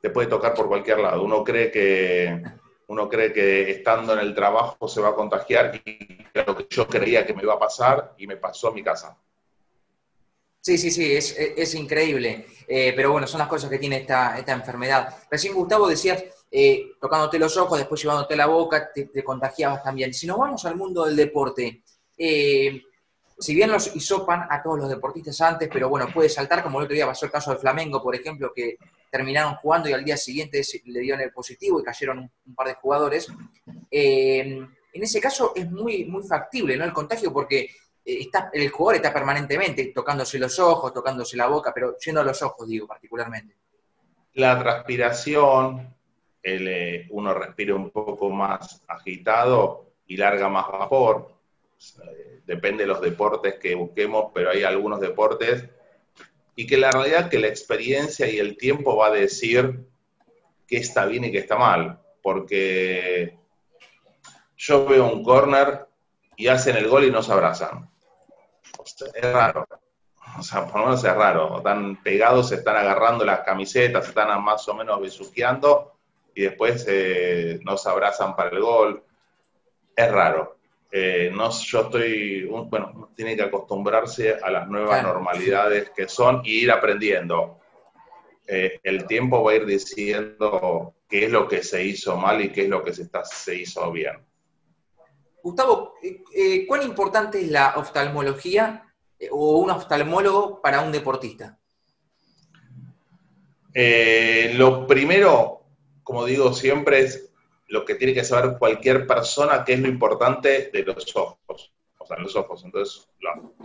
te 0.00 0.10
puede 0.10 0.28
tocar 0.28 0.54
por 0.54 0.68
cualquier 0.68 0.98
lado. 1.00 1.22
Uno 1.22 1.42
cree 1.42 1.70
que, 1.70 2.42
uno 2.88 3.08
cree 3.08 3.32
que 3.32 3.70
estando 3.70 4.12
en 4.12 4.20
el 4.20 4.34
trabajo 4.34 4.86
se 4.86 5.00
va 5.00 5.10
a 5.10 5.14
contagiar 5.14 5.80
y 5.84 6.26
lo 6.34 6.56
que 6.56 6.66
yo 6.70 6.86
creía 6.86 7.26
que 7.26 7.34
me 7.34 7.42
iba 7.42 7.54
a 7.54 7.58
pasar 7.58 8.14
y 8.18 8.26
me 8.26 8.36
pasó 8.36 8.68
a 8.68 8.72
mi 8.72 8.82
casa. 8.82 9.16
Sí, 10.68 10.76
sí, 10.76 10.90
sí, 10.90 11.16
es, 11.16 11.74
increíble. 11.74 12.44
Eh, 12.68 12.92
pero 12.94 13.10
bueno, 13.10 13.26
son 13.26 13.38
las 13.38 13.48
cosas 13.48 13.70
que 13.70 13.78
tiene 13.78 13.96
esta, 13.96 14.38
esta 14.38 14.52
enfermedad. 14.52 15.16
Recién, 15.30 15.54
Gustavo, 15.54 15.88
decías 15.88 16.22
eh, 16.50 16.90
tocándote 17.00 17.38
los 17.38 17.56
ojos, 17.56 17.78
después 17.78 18.02
llevándote 18.02 18.36
la 18.36 18.44
boca, 18.44 18.92
te, 18.92 19.24
contagiabas 19.24 19.82
también. 19.82 20.12
Si 20.12 20.26
nos 20.26 20.36
vamos 20.36 20.66
al 20.66 20.76
mundo 20.76 21.06
del 21.06 21.16
deporte, 21.16 21.82
eh, 22.18 22.82
si 23.38 23.54
bien 23.54 23.72
los 23.72 23.96
hisopan 23.96 24.46
a 24.50 24.62
todos 24.62 24.80
los 24.80 24.90
deportistas 24.90 25.40
antes, 25.40 25.70
pero 25.72 25.88
bueno, 25.88 26.06
puede 26.12 26.28
saltar, 26.28 26.62
como 26.62 26.80
el 26.80 26.84
otro 26.84 26.94
día 26.94 27.06
pasó 27.06 27.24
el 27.24 27.32
caso 27.32 27.50
de 27.50 27.56
Flamengo, 27.56 28.02
por 28.02 28.14
ejemplo, 28.14 28.52
que 28.54 28.76
terminaron 29.10 29.54
jugando 29.54 29.88
y 29.88 29.94
al 29.94 30.04
día 30.04 30.18
siguiente 30.18 30.60
le 30.84 31.00
dieron 31.00 31.22
el 31.22 31.32
positivo 31.32 31.80
y 31.80 31.82
cayeron 31.82 32.18
un, 32.18 32.54
par 32.54 32.66
de 32.66 32.74
jugadores. 32.74 33.26
En 33.90 34.68
ese 34.92 35.18
caso 35.18 35.54
es 35.56 35.70
muy, 35.70 36.04
muy 36.04 36.24
factible, 36.24 36.76
¿no? 36.76 36.84
El 36.84 36.92
contagio, 36.92 37.32
porque 37.32 37.70
el 38.52 38.70
jugador 38.70 38.96
está 38.96 39.12
permanentemente 39.12 39.92
tocándose 39.94 40.38
los 40.38 40.58
ojos, 40.58 40.92
tocándose 40.92 41.36
la 41.36 41.46
boca, 41.46 41.72
pero 41.74 41.96
yendo 41.98 42.20
a 42.20 42.24
los 42.24 42.40
ojos, 42.42 42.66
digo, 42.66 42.86
particularmente. 42.86 43.54
La 44.34 44.58
transpiración, 44.58 45.94
eh, 46.42 47.06
uno 47.10 47.34
respira 47.34 47.74
un 47.74 47.90
poco 47.90 48.30
más 48.30 48.82
agitado 48.88 49.90
y 50.06 50.16
larga 50.16 50.48
más 50.48 50.68
vapor. 50.68 51.34
Depende 52.46 52.84
de 52.84 52.88
los 52.88 53.00
deportes 53.00 53.54
que 53.60 53.74
busquemos, 53.74 54.30
pero 54.32 54.50
hay 54.50 54.62
algunos 54.62 55.00
deportes. 55.00 55.64
Y 56.56 56.66
que 56.66 56.78
la 56.78 56.90
realidad 56.90 57.24
es 57.24 57.28
que 57.28 57.38
la 57.38 57.48
experiencia 57.48 58.26
y 58.26 58.38
el 58.38 58.56
tiempo 58.56 58.96
va 58.96 59.08
a 59.08 59.12
decir 59.12 59.86
qué 60.66 60.78
está 60.78 61.04
bien 61.06 61.24
y 61.24 61.32
qué 61.32 61.38
está 61.38 61.56
mal. 61.56 62.00
Porque 62.22 63.36
yo 64.56 64.86
veo 64.86 65.12
un 65.12 65.22
corner 65.22 65.86
y 66.36 66.46
hacen 66.46 66.76
el 66.76 66.88
gol 66.88 67.04
y 67.04 67.10
no 67.10 67.22
se 67.22 67.32
abrazan. 67.32 67.90
Es 69.14 69.32
raro. 69.32 69.66
O 70.38 70.42
sea, 70.42 70.66
por 70.66 70.80
lo 70.80 70.86
menos 70.86 71.04
es 71.04 71.14
raro. 71.14 71.58
Están 71.58 72.02
pegados, 72.02 72.48
se 72.48 72.56
están 72.56 72.76
agarrando 72.76 73.24
las 73.24 73.40
camisetas, 73.40 74.04
se 74.04 74.10
están 74.10 74.42
más 74.42 74.68
o 74.68 74.74
menos 74.74 75.00
besuqueando 75.00 75.94
y 76.34 76.42
después 76.42 76.84
eh, 76.88 77.58
no 77.64 77.76
se 77.76 77.88
abrazan 77.88 78.36
para 78.36 78.50
el 78.50 78.60
gol. 78.60 79.02
Es 79.96 80.10
raro. 80.10 80.58
Eh, 80.90 81.30
no, 81.34 81.50
yo 81.50 81.80
estoy, 81.82 82.44
bueno, 82.44 83.10
tiene 83.14 83.36
que 83.36 83.42
acostumbrarse 83.42 84.38
a 84.40 84.50
las 84.50 84.68
nuevas 84.68 85.02
normalidades 85.02 85.90
que 85.90 86.08
son 86.08 86.42
y 86.44 86.60
ir 86.62 86.70
aprendiendo. 86.70 87.58
Eh, 88.46 88.80
el 88.82 89.06
tiempo 89.06 89.42
va 89.42 89.52
a 89.52 89.56
ir 89.56 89.66
diciendo 89.66 90.94
qué 91.08 91.26
es 91.26 91.30
lo 91.30 91.46
que 91.46 91.62
se 91.62 91.84
hizo 91.84 92.16
mal 92.16 92.40
y 92.42 92.50
qué 92.50 92.62
es 92.62 92.68
lo 92.68 92.82
que 92.82 92.94
se, 92.94 93.02
está, 93.02 93.24
se 93.24 93.56
hizo 93.56 93.90
bien. 93.92 94.27
Gustavo, 95.48 95.94
¿cuán 96.66 96.82
importante 96.82 97.40
es 97.40 97.48
la 97.50 97.74
oftalmología 97.76 98.84
o 99.30 99.56
un 99.56 99.70
oftalmólogo 99.70 100.60
para 100.60 100.82
un 100.82 100.92
deportista? 100.92 101.58
lo 104.54 104.86
primero, 104.86 105.62
como 106.02 106.24
digo 106.24 106.52
siempre, 106.52 107.00
es 107.00 107.30
lo 107.68 107.84
que 107.84 107.94
tiene 107.94 108.12
que 108.12 108.24
saber 108.24 108.58
cualquier 108.58 109.06
persona, 109.06 109.64
que 109.64 109.74
es 109.74 109.80
lo 109.80 109.88
importante 109.88 110.70
de 110.70 110.82
los 110.82 111.16
ojos. 111.16 111.72
O 111.96 112.06
sea, 112.06 112.18
los 112.18 112.36
ojos. 112.36 112.62
Entonces, 112.64 113.08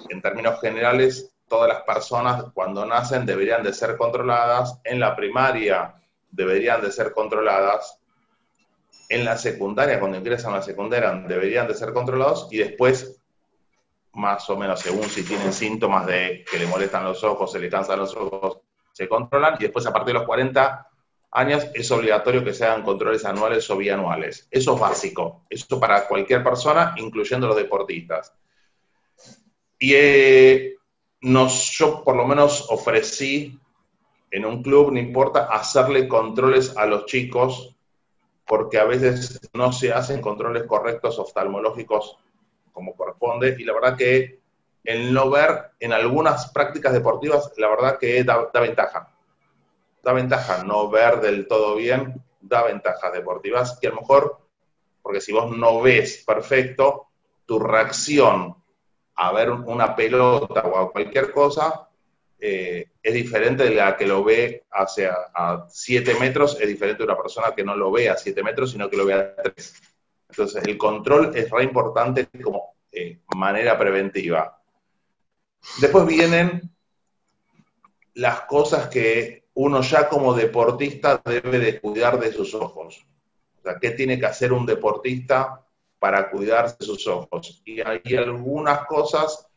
en 0.09 0.21
términos 0.21 0.61
generales, 0.61 1.33
todas 1.49 1.67
las 1.67 1.81
personas 1.81 2.45
cuando 2.53 2.85
nacen 2.85 3.25
deberían 3.25 3.63
de 3.63 3.73
ser 3.73 3.97
controladas. 3.97 4.79
En 4.85 4.99
la 5.01 5.15
primaria 5.15 5.95
deberían 6.31 6.81
de 6.81 6.91
ser 6.91 7.11
controladas. 7.11 7.99
En 9.13 9.24
la 9.24 9.38
secundaria, 9.38 10.00
cuando 10.00 10.17
ingresan 10.17 10.53
a 10.53 10.58
la 10.58 10.62
secundaria, 10.63 11.12
deberían 11.27 11.67
de 11.67 11.75
ser 11.75 11.93
controlados. 11.93 12.48
Y 12.50 12.58
después, 12.58 13.22
más 14.13 14.50
o 14.50 14.58
menos, 14.58 14.79
según 14.79 15.03
si 15.03 15.22
tienen 15.22 15.53
síntomas 15.53 16.08
de 16.08 16.43
que 16.50 16.58
le 16.58 16.65
molestan 16.65 17.03
los 17.03 17.24
ojos, 17.24 17.51
se 17.51 17.60
le 17.60 17.70
cansan 17.70 18.00
los 18.00 18.15
ojos, 18.15 18.58
se 18.91 19.08
controlan. 19.08 19.58
Y 19.60 19.65
después, 19.65 19.86
a 19.86 19.93
partir 19.93 20.13
de 20.13 20.20
los 20.20 20.25
40, 20.25 20.88
años 21.29 21.67
es 21.75 21.91
obligatorio 21.91 22.43
que 22.43 22.55
se 22.55 22.65
hagan 22.65 22.82
controles 22.82 23.24
anuales 23.24 23.70
o 23.70 23.77
bianuales. 23.77 24.48
Eso 24.50 24.74
es 24.74 24.82
básico. 24.82 25.43
Eso 25.48 25.79
para 25.79 26.08
cualquier 26.08 26.43
persona, 26.43 26.96
incluyendo 26.98 27.46
los 27.46 27.55
deportistas. 27.55 28.34
Y 29.77 29.93
eh, 29.93 30.77
yo 31.22 32.03
por 32.03 32.15
lo 32.15 32.25
menos 32.25 32.65
ofrecí 32.72 33.60
en 34.32 34.46
un 34.46 34.63
club, 34.63 34.91
no 34.91 35.00
importa, 35.00 35.50
hacerle 35.51 36.08
controles 36.08 36.75
a 36.75 36.88
los 36.88 37.05
chicos, 37.05 37.73
porque 38.45 38.77
a 38.79 38.85
veces 38.85 39.50
no 39.53 39.71
se 39.71 39.93
hacen 39.93 40.21
controles 40.21 40.63
correctos 40.63 41.19
oftalmológicos 41.19 42.17
como 42.71 42.95
corresponde. 42.95 43.55
Y 43.57 43.63
la 43.63 43.73
verdad 43.73 43.97
que 43.97 44.39
el 44.83 45.13
no 45.13 45.29
ver 45.29 45.71
en 45.79 45.93
algunas 45.93 46.51
prácticas 46.51 46.93
deportivas, 46.93 47.51
la 47.57 47.69
verdad 47.69 47.97
que 47.97 48.23
da 48.23 48.50
ventaja 48.59 49.13
da 50.03 50.12
ventaja 50.12 50.63
no 50.65 50.89
ver 50.89 51.21
del 51.21 51.47
todo 51.47 51.75
bien, 51.75 52.21
da 52.41 52.63
ventajas 52.63 53.13
deportivas 53.13 53.79
que 53.79 53.88
a 53.88 53.91
lo 53.91 54.01
mejor, 54.01 54.38
porque 55.01 55.21
si 55.21 55.31
vos 55.31 55.55
no 55.55 55.81
ves 55.81 56.23
perfecto, 56.27 57.07
tu 57.45 57.57
reacción 57.57 58.55
a 59.15 59.31
ver 59.31 59.50
una 59.51 59.95
pelota 59.95 60.62
o 60.62 60.77
a 60.77 60.91
cualquier 60.91 61.31
cosa 61.31 61.88
eh, 62.45 62.89
es 63.01 63.13
diferente 63.13 63.63
de 63.63 63.69
la 63.69 63.95
que 63.95 64.05
lo 64.05 64.21
ve 64.21 64.65
hacia 64.69 65.13
a 65.33 65.65
7 65.69 66.15
metros, 66.19 66.59
es 66.59 66.67
diferente 66.67 66.97
de 66.97 67.05
una 67.05 67.15
persona 67.15 67.55
que 67.55 67.63
no 67.63 67.73
lo 67.73 67.89
ve 67.89 68.09
a 68.09 68.17
7 68.17 68.43
metros, 68.43 68.71
sino 68.71 68.89
que 68.89 68.97
lo 68.97 69.05
ve 69.05 69.13
a 69.13 69.33
3. 69.33 69.81
Entonces, 70.27 70.62
el 70.65 70.77
control 70.77 71.31
es 71.33 71.50
re 71.50 71.63
importante 71.63 72.27
como 72.43 72.75
eh, 72.91 73.21
manera 73.38 73.79
preventiva. 73.79 74.62
Después 75.79 76.05
vienen 76.05 76.69
las 78.15 78.41
cosas 78.41 78.89
que 78.89 79.45
uno 79.53 79.81
ya 79.81 80.09
como 80.09 80.33
deportista 80.33 81.21
debe 81.23 81.59
de 81.59 81.79
cuidar 81.79 82.19
de 82.19 82.33
sus 82.33 82.53
ojos. 82.55 83.07
O 83.59 83.62
sea, 83.62 83.79
¿qué 83.79 83.91
tiene 83.91 84.19
que 84.19 84.25
hacer 84.25 84.51
un 84.51 84.65
deportista 84.65 85.65
para 85.97 86.29
cuidar 86.29 86.77
de 86.77 86.85
sus 86.85 87.07
ojos? 87.07 87.62
Y 87.63 87.79
hay 87.79 88.01
algunas 88.17 88.85
cosas 88.85 89.47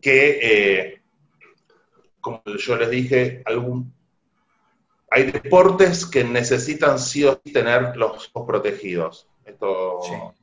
que, 0.00 0.38
eh, 0.40 0.97
como 2.28 2.56
yo 2.56 2.76
les 2.76 2.90
dije, 2.90 3.42
algún, 3.46 3.92
hay 5.10 5.30
deportes 5.30 6.04
que 6.04 6.22
necesitan 6.24 6.98
sí 6.98 7.24
o 7.24 7.40
sí 7.42 7.52
tener 7.52 7.96
los 7.96 8.30
ojos 8.32 8.46
protegidos. 8.46 9.26
Esto, 9.44 10.34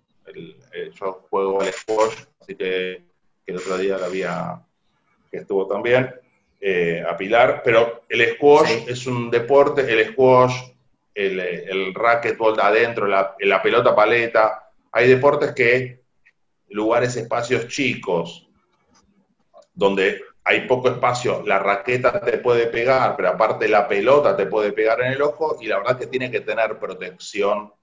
yo 1.00 1.26
juego 1.30 1.62
al 1.62 1.72
squash, 1.72 2.16
así 2.42 2.56
que, 2.56 3.04
el 3.46 3.58
otro 3.58 3.78
día 3.78 4.00
la 4.00 4.08
había, 4.08 4.62
que 5.30 5.38
estuvo 5.38 5.68
también. 5.68 6.10
Eh, 6.60 7.04
a 7.08 7.16
Pilar, 7.16 7.62
pero 7.64 8.06
el 8.10 8.34
squash 8.34 8.86
es 8.88 9.06
un 9.06 9.30
deporte, 9.30 9.82
el 9.82 10.14
squash, 10.14 10.56
el, 11.14 11.40
el 11.40 11.94
racquetball 11.94 12.60
adentro, 12.60 13.06
la, 13.06 13.36
la, 13.40 13.62
pelota 13.62 13.96
paleta, 13.96 14.72
hay 14.92 15.08
deportes 15.08 15.54
que, 15.54 16.02
lugares, 16.70 17.16
espacios 17.18 17.68
chicos, 17.68 18.48
donde 19.76 20.22
hay 20.48 20.68
poco 20.68 20.90
espacio, 20.90 21.42
la 21.44 21.58
raqueta 21.58 22.22
te 22.22 22.38
puede 22.38 22.68
pegar, 22.68 23.16
pero 23.16 23.30
aparte 23.30 23.68
la 23.68 23.88
pelota 23.88 24.38
te 24.38 24.46
puede 24.46 24.74
pegar 24.74 25.02
en 25.02 25.14
el 25.14 25.22
ojo 25.24 25.58
y 25.60 25.66
la 25.66 25.80
verdad 25.80 25.98
que 25.98 26.06
tiene 26.06 26.30
que 26.30 26.42
tener 26.42 26.78
protección, 26.78 27.74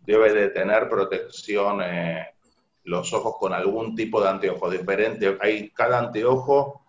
debe 0.00 0.32
de 0.32 0.48
tener 0.48 0.88
protección 0.88 1.80
eh, 1.84 2.34
los 2.82 3.12
ojos 3.12 3.36
con 3.38 3.52
algún 3.52 3.94
tipo 3.94 4.20
de 4.20 4.28
anteojo 4.28 4.68
diferente. 4.68 5.38
Hay 5.40 5.70
cada 5.70 6.00
anteojo 6.00 6.86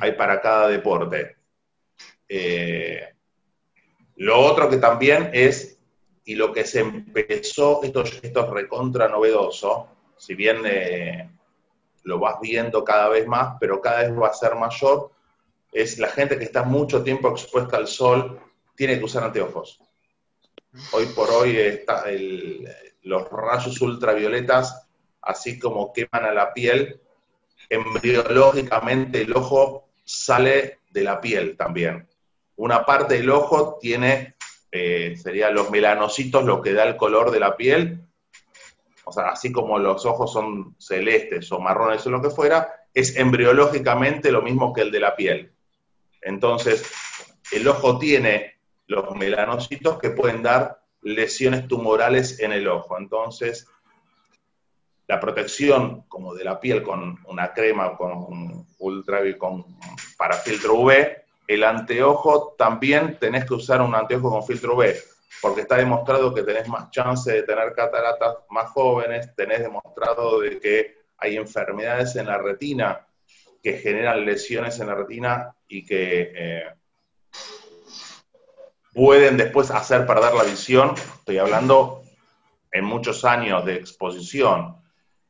hay 0.00 0.12
para 0.12 0.40
cada 0.40 0.68
deporte. 0.68 1.36
Eh, 2.28 3.02
lo 4.16 4.38
otro 4.40 4.68
que 4.68 4.78
también 4.78 5.30
es, 5.32 5.78
y 6.24 6.34
lo 6.34 6.52
que 6.52 6.64
se 6.64 6.80
empezó, 6.80 7.82
esto, 7.82 8.02
esto 8.02 8.44
es 8.44 8.50
recontra 8.50 9.08
novedoso, 9.08 9.88
si 10.16 10.34
bien 10.34 10.62
eh, 10.64 11.37
lo 12.04 12.18
vas 12.18 12.36
viendo 12.40 12.84
cada 12.84 13.08
vez 13.08 13.26
más, 13.26 13.56
pero 13.60 13.80
cada 13.80 14.02
vez 14.02 14.18
va 14.18 14.28
a 14.28 14.34
ser 14.34 14.54
mayor, 14.54 15.10
es 15.72 15.98
la 15.98 16.08
gente 16.08 16.38
que 16.38 16.44
está 16.44 16.62
mucho 16.62 17.02
tiempo 17.02 17.28
expuesta 17.28 17.76
al 17.76 17.86
sol, 17.86 18.40
tiene 18.74 18.98
que 18.98 19.04
usar 19.04 19.24
anteojos. 19.24 19.80
Hoy 20.92 21.06
por 21.06 21.30
hoy 21.30 21.82
los 23.02 23.30
rayos 23.30 23.80
ultravioletas, 23.80 24.86
así 25.22 25.58
como 25.58 25.92
queman 25.92 26.24
a 26.24 26.32
la 26.32 26.52
piel, 26.52 27.00
embriológicamente 27.68 29.22
el 29.22 29.36
ojo 29.36 29.88
sale 30.04 30.80
de 30.90 31.02
la 31.02 31.20
piel 31.20 31.56
también. 31.56 32.08
Una 32.56 32.84
parte 32.84 33.14
del 33.14 33.30
ojo 33.30 33.78
tiene, 33.80 34.36
eh, 34.72 35.16
serían 35.16 35.54
los 35.54 35.70
melanocitos, 35.70 36.44
lo 36.44 36.62
que 36.62 36.72
da 36.72 36.84
el 36.84 36.96
color 36.96 37.30
de 37.30 37.40
la 37.40 37.56
piel. 37.56 38.07
O 39.08 39.12
sea, 39.12 39.30
así 39.30 39.50
como 39.50 39.78
los 39.78 40.04
ojos 40.04 40.32
son 40.32 40.76
celestes 40.78 41.50
o 41.50 41.58
marrones 41.58 42.06
o 42.06 42.10
lo 42.10 42.20
que 42.20 42.30
fuera, 42.30 42.68
es 42.92 43.16
embriológicamente 43.16 44.30
lo 44.30 44.42
mismo 44.42 44.72
que 44.72 44.82
el 44.82 44.90
de 44.90 45.00
la 45.00 45.16
piel. 45.16 45.52
Entonces, 46.20 46.90
el 47.52 47.66
ojo 47.66 47.98
tiene 47.98 48.58
los 48.86 49.14
melanocitos 49.16 49.98
que 49.98 50.10
pueden 50.10 50.42
dar 50.42 50.82
lesiones 51.02 51.66
tumorales 51.68 52.40
en 52.40 52.52
el 52.52 52.68
ojo. 52.68 52.98
Entonces, 52.98 53.66
la 55.06 55.18
protección 55.18 56.02
como 56.02 56.34
de 56.34 56.44
la 56.44 56.60
piel 56.60 56.82
con 56.82 57.18
una 57.26 57.54
crema 57.54 57.96
con 57.96 58.12
un 58.12 58.66
ultra 58.78 59.20
con 59.38 59.64
para 60.18 60.34
filtro 60.36 60.74
UV, 60.74 60.92
el 61.46 61.64
anteojo 61.64 62.54
también 62.58 63.18
tenés 63.18 63.46
que 63.46 63.54
usar 63.54 63.80
un 63.80 63.94
anteojo 63.94 64.30
con 64.30 64.44
filtro 64.44 64.76
UV. 64.76 64.94
Porque 65.40 65.62
está 65.62 65.76
demostrado 65.76 66.34
que 66.34 66.42
tenés 66.42 66.68
más 66.68 66.90
chance 66.90 67.32
de 67.32 67.42
tener 67.42 67.72
cataratas 67.72 68.38
más 68.50 68.70
jóvenes, 68.70 69.34
tenés 69.34 69.60
demostrado 69.60 70.40
de 70.40 70.58
que 70.58 70.98
hay 71.18 71.36
enfermedades 71.36 72.16
en 72.16 72.26
la 72.26 72.38
retina 72.38 73.06
que 73.62 73.74
generan 73.74 74.24
lesiones 74.24 74.78
en 74.80 74.86
la 74.86 74.94
retina 74.94 75.54
y 75.66 75.84
que 75.84 76.32
eh, 76.34 76.64
pueden 78.94 79.36
después 79.36 79.70
hacer 79.70 80.06
perder 80.06 80.34
la 80.34 80.44
visión, 80.44 80.94
estoy 81.18 81.38
hablando 81.38 82.02
en 82.70 82.84
muchos 82.84 83.24
años 83.24 83.64
de 83.64 83.74
exposición, 83.74 84.76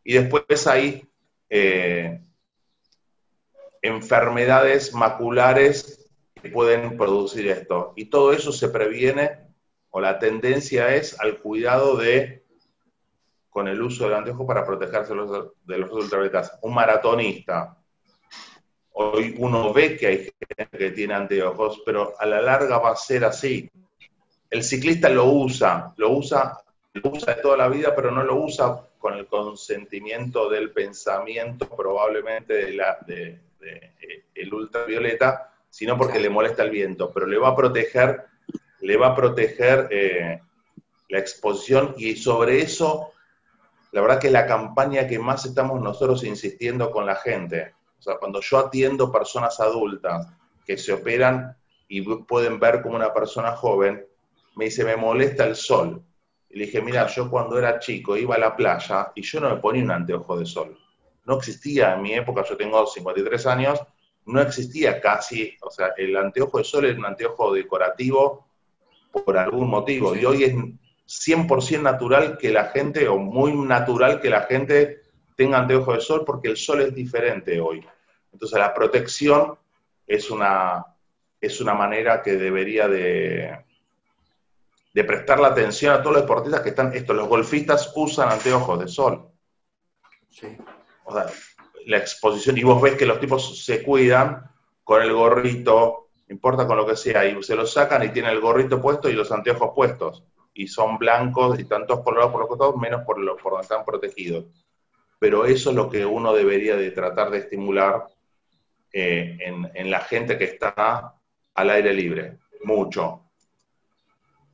y 0.05 0.14
después 0.14 0.67
hay 0.67 1.07
eh, 1.50 2.21
enfermedades 3.83 4.95
maculares 4.95 6.09
que 6.40 6.49
pueden 6.49 6.97
producir 6.97 7.49
esto. 7.49 7.93
Y 7.97 8.07
todo 8.07 8.33
eso 8.33 8.52
se 8.52 8.69
previene, 8.69 9.48
o 9.99 10.00
la 10.00 10.17
tendencia 10.17 10.95
es 10.95 11.19
al 11.19 11.38
cuidado 11.38 11.97
de, 11.97 12.45
con 13.50 13.67
el 13.67 13.83
uso 13.83 14.05
del 14.05 14.14
anteojo 14.14 14.47
para 14.47 14.64
protegerse 14.64 15.12
de 15.12 15.78
los 15.78 15.90
ultravioletas. 15.90 16.57
Un 16.62 16.73
maratonista, 16.73 17.76
hoy 18.93 19.35
uno 19.38 19.73
ve 19.73 19.97
que 19.97 20.07
hay 20.07 20.19
gente 20.19 20.78
que 20.78 20.93
tiene 20.93 21.14
anteojos, 21.14 21.83
pero 21.85 22.14
a 22.17 22.26
la 22.26 22.40
larga 22.40 22.78
va 22.78 22.93
a 22.93 22.97
ser 22.97 23.25
así. 23.25 23.69
El 24.49 24.62
ciclista 24.62 25.09
lo 25.09 25.25
usa, 25.25 25.93
lo 25.97 26.11
usa, 26.12 26.62
lo 26.93 27.11
usa 27.11 27.35
de 27.35 27.43
toda 27.43 27.57
la 27.57 27.67
vida, 27.67 27.93
pero 27.97 28.12
no 28.12 28.23
lo 28.23 28.37
usa 28.37 28.81
con 29.00 29.14
el 29.14 29.26
consentimiento 29.26 30.49
del 30.49 30.71
pensamiento 30.71 31.69
probablemente 31.69 32.55
de 32.55 32.73
la, 32.73 32.99
de, 33.05 33.40
eh, 33.62 34.26
el 34.33 34.55
ultravioleta, 34.55 35.52
sino 35.69 35.99
porque 35.99 36.21
le 36.21 36.31
molesta 36.31 36.62
el 36.62 36.71
viento, 36.71 37.11
pero 37.12 37.26
le 37.26 37.37
va 37.37 37.49
a 37.49 37.57
proteger, 37.57 38.38
le 38.80 38.97
va 38.97 39.08
a 39.08 39.14
proteger 39.14 39.88
eh, 39.90 40.40
la 41.08 41.18
exposición 41.18 41.94
y 41.99 42.16
sobre 42.16 42.61
eso, 42.61 43.12
la 43.92 44.00
verdad 44.00 44.20
que 44.20 44.28
es 44.28 44.32
la 44.32 44.47
campaña 44.47 45.06
que 45.06 45.18
más 45.18 45.44
estamos 45.44 45.80
nosotros 45.80 46.25
insistiendo 46.25 46.90
con 46.90 47.06
la 47.06 47.16
gente. 47.16 47.75
O 47.99 48.02
sea, 48.02 48.16
cuando 48.18 48.40
yo 48.40 48.58
atiendo 48.58 49.11
personas 49.11 49.58
adultas 49.61 50.28
que 50.64 50.76
se 50.76 50.92
operan 50.92 51.56
y 51.88 52.02
pueden 52.02 52.61
ver 52.61 52.82
como 52.82 52.97
una 52.97 53.12
persona 53.12 53.52
joven, 53.52 54.06
me 54.56 54.66
dice, 54.66 54.85
me 54.85 54.97
molesta 54.97 55.44
el 55.44 55.56
sol. 55.56 56.02
Y 56.50 56.58
le 56.58 56.66
dije, 56.66 56.80
mira, 56.80 57.06
yo 57.06 57.30
cuando 57.30 57.58
era 57.58 57.78
chico 57.78 58.16
iba 58.16 58.35
a 58.35 58.38
la 58.38 58.56
playa 58.56 59.12
y 59.14 59.23
yo 59.23 59.40
no 59.40 59.50
me 59.50 59.61
ponía 59.61 59.82
un 59.82 59.90
anteojo 59.90 60.38
de 60.38 60.47
sol 60.47 60.78
no 61.28 61.37
existía 61.37 61.94
en 61.94 62.02
mi 62.02 62.14
época, 62.14 62.42
yo 62.49 62.56
tengo 62.56 62.87
53 62.87 63.47
años, 63.47 63.78
no 64.25 64.40
existía 64.40 64.99
casi, 64.99 65.54
o 65.61 65.70
sea, 65.70 65.92
el 65.99 66.16
anteojo 66.16 66.56
de 66.56 66.64
sol 66.64 66.87
era 66.87 66.99
un 66.99 67.04
anteojo 67.04 67.52
decorativo 67.52 68.48
por 69.12 69.37
algún 69.37 69.69
motivo, 69.69 70.15
y 70.15 70.25
hoy 70.25 70.45
es 70.45 70.55
100% 70.55 71.83
natural 71.83 72.38
que 72.38 72.50
la 72.50 72.67
gente, 72.67 73.09
o 73.09 73.19
muy 73.19 73.53
natural 73.53 74.21
que 74.21 74.31
la 74.31 74.43
gente 74.43 75.03
tenga 75.37 75.59
anteojo 75.59 75.95
de 75.95 76.00
sol, 76.00 76.25
porque 76.25 76.49
el 76.49 76.57
sol 76.57 76.81
es 76.81 76.95
diferente 76.95 77.61
hoy. 77.61 77.85
Entonces 78.33 78.59
la 78.59 78.75
protección 78.75 79.59
es 80.07 80.31
una, 80.31 80.85
es 81.41 81.61
una 81.61 81.75
manera 81.75 82.23
que 82.23 82.37
debería 82.37 82.88
de, 82.88 83.59
de 84.93 85.05
prestar 85.05 85.41
la 85.41 85.49
atención 85.49 85.95
a 85.95 86.03
todos 86.03 86.17
los 86.17 86.23
deportistas 86.23 86.61
que 86.61 86.71
están, 86.71 86.93
esto, 86.95 87.15
los 87.15 87.29
golfistas 87.29 87.93
usan 87.95 88.31
anteojos 88.31 88.81
de 88.81 88.88
sol. 88.88 89.29
Sí 90.29 90.49
o 91.09 91.12
sea, 91.12 91.27
la 91.87 91.97
exposición, 91.97 92.59
y 92.59 92.62
vos 92.62 92.81
ves 92.83 92.97
que 92.97 93.07
los 93.07 93.19
tipos 93.19 93.65
se 93.65 93.83
cuidan 93.83 94.50
con 94.85 95.03
el 95.03 95.12
gorrito, 95.12 96.08
importa 96.28 96.66
con 96.66 96.76
lo 96.76 96.87
que 96.87 96.97
sea, 96.97 97.25
y 97.25 97.42
se 97.42 97.56
lo 97.56 97.66
sacan 97.66 98.02
y 98.04 98.11
tienen 98.11 98.32
el 98.32 98.40
gorrito 98.40 98.80
puesto 98.80 99.08
y 99.08 99.14
los 99.14 99.32
anteojos 99.32 99.73
puestos, 99.75 100.25
y 100.54 100.66
son 100.66 100.99
blancos 100.99 101.58
y 101.58 101.64
tantos 101.64 102.00
colorados 102.00 102.32
por 102.32 102.40
los 102.40 102.49
costados, 102.49 102.76
menos 102.76 103.02
por, 103.04 103.18
lo, 103.18 103.37
por 103.37 103.52
donde 103.52 103.62
están 103.62 103.85
protegidos. 103.85 104.44
Pero 105.18 105.47
eso 105.47 105.70
es 105.70 105.76
lo 105.76 105.88
que 105.88 106.04
uno 106.04 106.32
debería 106.32 106.76
de 106.76 106.90
tratar 106.90 107.30
de 107.30 107.38
estimular 107.38 108.06
eh, 108.92 109.38
en, 109.40 109.91
la 109.91 110.00
gente 110.00 110.38
que 110.38 110.45
está 110.45 111.14
al 111.54 111.71
aire 111.71 111.93
libre, 111.93 112.38
mucho. 112.64 113.25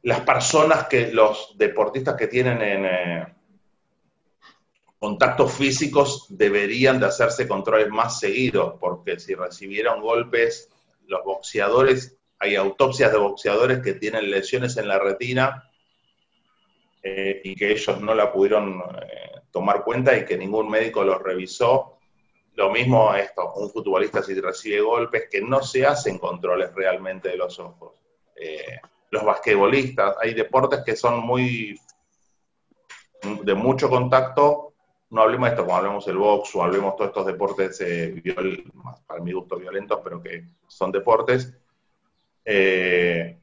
Las 0.02 0.20
personas 0.20 0.86
que, 0.86 1.12
los 1.12 1.56
deportistas 1.56 2.16
que 2.16 2.28
tienen 2.28 2.62
en... 2.62 2.84
Eh, 2.84 3.26
contactos 5.04 5.52
físicos 5.52 6.24
deberían 6.30 6.98
de 6.98 7.04
hacerse 7.04 7.46
controles 7.46 7.90
más 7.90 8.20
seguidos, 8.20 8.76
porque 8.80 9.20
si 9.20 9.34
recibieron 9.34 10.00
golpes, 10.00 10.70
los 11.06 11.24
boxeadores, 11.24 12.18
hay 12.38 12.56
autopsias 12.56 13.12
de 13.12 13.18
boxeadores 13.18 13.80
que 13.80 13.94
tienen 13.94 14.30
lesiones 14.30 14.76
en 14.76 14.88
la 14.88 14.98
retina 14.98 15.70
eh, 17.02 17.40
y 17.44 17.54
que 17.54 17.72
ellos 17.72 18.00
no 18.00 18.14
la 18.14 18.32
pudieron 18.32 18.82
eh, 19.02 19.40
tomar 19.50 19.84
cuenta 19.84 20.16
y 20.16 20.24
que 20.24 20.36
ningún 20.36 20.68
médico 20.70 21.04
los 21.04 21.22
revisó. 21.22 21.98
Lo 22.54 22.70
mismo 22.70 23.14
esto, 23.14 23.52
un 23.54 23.70
futbolista 23.70 24.22
si 24.22 24.40
recibe 24.40 24.80
golpes, 24.80 25.28
que 25.30 25.40
no 25.40 25.62
se 25.62 25.86
hacen 25.86 26.18
controles 26.18 26.72
realmente 26.74 27.30
de 27.30 27.36
los 27.36 27.58
ojos. 27.58 27.92
Eh, 28.36 28.78
los 29.10 29.24
basquetbolistas, 29.24 30.16
hay 30.20 30.34
deportes 30.34 30.82
que 30.84 30.96
son 30.96 31.20
muy 31.20 31.78
de 33.22 33.54
mucho 33.54 33.88
contacto 33.88 34.63
no 35.14 35.22
hablemos 35.22 35.48
de 35.48 35.50
esto, 35.52 35.64
como 35.64 35.76
hablemos 35.76 36.04
del 36.04 36.16
box 36.16 36.56
o 36.56 36.64
hablemos 36.64 36.96
todos 36.96 37.10
estos 37.10 37.26
deportes, 37.26 37.80
eh, 37.80 38.22
para 39.06 39.20
mi 39.20 39.32
gusto, 39.32 39.56
violentos, 39.56 40.00
pero 40.02 40.20
que 40.20 40.44
son 40.66 40.90
deportes, 40.90 41.54
eh, 42.44 43.38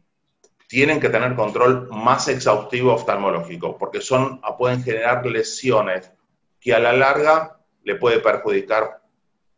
tienen 0.68 1.00
que 1.00 1.10
tener 1.10 1.34
control 1.34 1.88
más 1.90 2.28
exhaustivo 2.28 2.94
oftalmológico, 2.94 3.78
porque 3.78 4.02
son, 4.02 4.42
pueden 4.58 4.84
generar 4.84 5.26
lesiones 5.26 6.12
que 6.60 6.74
a 6.74 6.80
la 6.80 6.92
larga 6.92 7.58
le 7.84 7.96
puede 7.96 8.20
perjudicar 8.20 9.02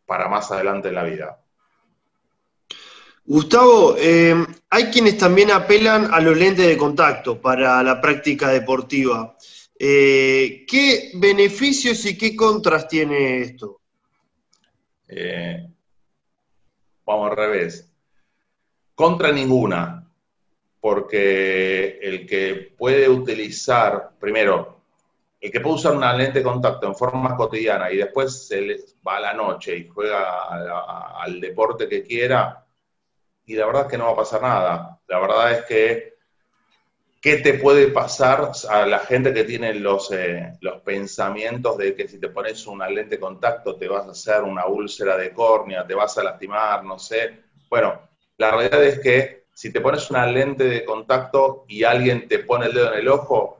para 0.06 0.28
más 0.28 0.52
adelante 0.52 0.88
en 0.88 0.94
la 0.94 1.02
vida. 1.02 1.40
Gustavo, 3.24 3.96
eh, 3.98 4.36
hay 4.70 4.84
quienes 4.90 5.18
también 5.18 5.50
apelan 5.50 6.14
a 6.14 6.20
los 6.20 6.36
lentes 6.36 6.66
de 6.66 6.76
contacto 6.76 7.40
para 7.40 7.82
la 7.82 8.00
práctica 8.00 8.50
deportiva. 8.50 9.36
Eh, 9.78 10.64
¿Qué 10.68 11.10
beneficios 11.14 12.04
y 12.06 12.16
qué 12.16 12.36
contras 12.36 12.86
tiene 12.86 13.40
esto? 13.40 13.80
Eh, 15.08 15.68
vamos 17.04 17.30
al 17.30 17.36
revés. 17.36 17.90
Contra 18.94 19.32
ninguna, 19.32 20.08
porque 20.80 21.98
el 22.00 22.26
que 22.26 22.74
puede 22.76 23.08
utilizar, 23.08 24.10
primero, 24.20 24.80
el 25.40 25.50
que 25.50 25.60
puede 25.60 25.74
usar 25.76 25.96
una 25.96 26.14
lente 26.14 26.38
de 26.38 26.44
contacto 26.44 26.86
en 26.86 26.94
forma 26.94 27.36
cotidiana 27.36 27.90
y 27.90 27.96
después 27.96 28.46
se 28.46 28.84
va 29.06 29.16
a 29.16 29.20
la 29.20 29.34
noche 29.34 29.76
y 29.76 29.88
juega 29.88 31.22
al 31.22 31.40
deporte 31.40 31.88
que 31.88 32.02
quiera, 32.02 32.64
y 33.46 33.54
la 33.56 33.66
verdad 33.66 33.82
es 33.82 33.88
que 33.88 33.98
no 33.98 34.06
va 34.06 34.12
a 34.12 34.16
pasar 34.16 34.40
nada. 34.40 35.00
La 35.06 35.18
verdad 35.18 35.52
es 35.52 35.64
que 35.66 36.13
¿Qué 37.24 37.38
te 37.38 37.54
puede 37.54 37.88
pasar 37.88 38.52
a 38.68 38.84
la 38.84 38.98
gente 38.98 39.32
que 39.32 39.44
tiene 39.44 39.72
los, 39.72 40.12
eh, 40.12 40.58
los 40.60 40.82
pensamientos 40.82 41.78
de 41.78 41.94
que 41.94 42.06
si 42.06 42.20
te 42.20 42.28
pones 42.28 42.66
una 42.66 42.86
lente 42.86 43.16
de 43.16 43.20
contacto 43.20 43.76
te 43.76 43.88
vas 43.88 44.06
a 44.06 44.10
hacer 44.10 44.42
una 44.42 44.66
úlcera 44.66 45.16
de 45.16 45.32
córnea, 45.32 45.86
te 45.86 45.94
vas 45.94 46.18
a 46.18 46.22
lastimar, 46.22 46.84
no 46.84 46.98
sé? 46.98 47.44
Bueno, 47.70 47.98
la 48.36 48.50
realidad 48.50 48.84
es 48.84 49.00
que 49.00 49.46
si 49.54 49.72
te 49.72 49.80
pones 49.80 50.10
una 50.10 50.26
lente 50.26 50.64
de 50.64 50.84
contacto 50.84 51.64
y 51.66 51.82
alguien 51.82 52.28
te 52.28 52.40
pone 52.40 52.66
el 52.66 52.74
dedo 52.74 52.92
en 52.92 52.98
el 52.98 53.08
ojo, 53.08 53.56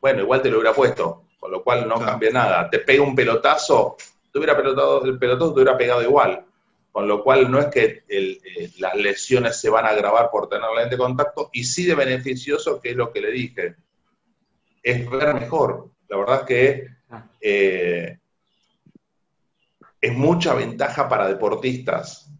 bueno, 0.00 0.22
igual 0.22 0.42
te 0.42 0.50
lo 0.50 0.58
hubiera 0.58 0.74
puesto, 0.74 1.22
con 1.38 1.52
lo 1.52 1.62
cual 1.62 1.86
no 1.86 2.00
cambia 2.00 2.32
nada. 2.32 2.68
Te 2.68 2.80
pega 2.80 3.04
un 3.04 3.14
pelotazo, 3.14 3.96
te 4.32 4.38
hubiera 4.40 4.56
pelotado, 4.56 5.04
el 5.04 5.20
pelotazo 5.20 5.54
te 5.54 5.60
hubiera 5.60 5.78
pegado 5.78 6.02
igual 6.02 6.47
con 6.98 7.06
lo 7.06 7.22
cual 7.22 7.48
no 7.48 7.60
es 7.60 7.66
que 7.66 8.02
eh, 8.08 8.72
las 8.80 8.96
lesiones 8.96 9.60
se 9.60 9.70
van 9.70 9.86
a 9.86 9.90
agravar 9.90 10.30
por 10.32 10.48
tener 10.48 10.68
lente 10.76 10.96
de 10.96 10.98
contacto, 10.98 11.48
y 11.52 11.62
sí 11.62 11.86
de 11.86 11.94
beneficioso, 11.94 12.80
que 12.80 12.90
es 12.90 12.96
lo 12.96 13.12
que 13.12 13.20
le 13.20 13.30
dije, 13.30 13.76
es 14.82 15.08
ver 15.08 15.32
mejor. 15.32 15.90
La 16.08 16.16
verdad 16.16 16.40
es 16.40 16.46
que 16.48 16.88
eh, 17.40 18.18
es 20.00 20.12
mucha 20.12 20.54
ventaja 20.54 21.08
para 21.08 21.28
deportistas, 21.28 22.32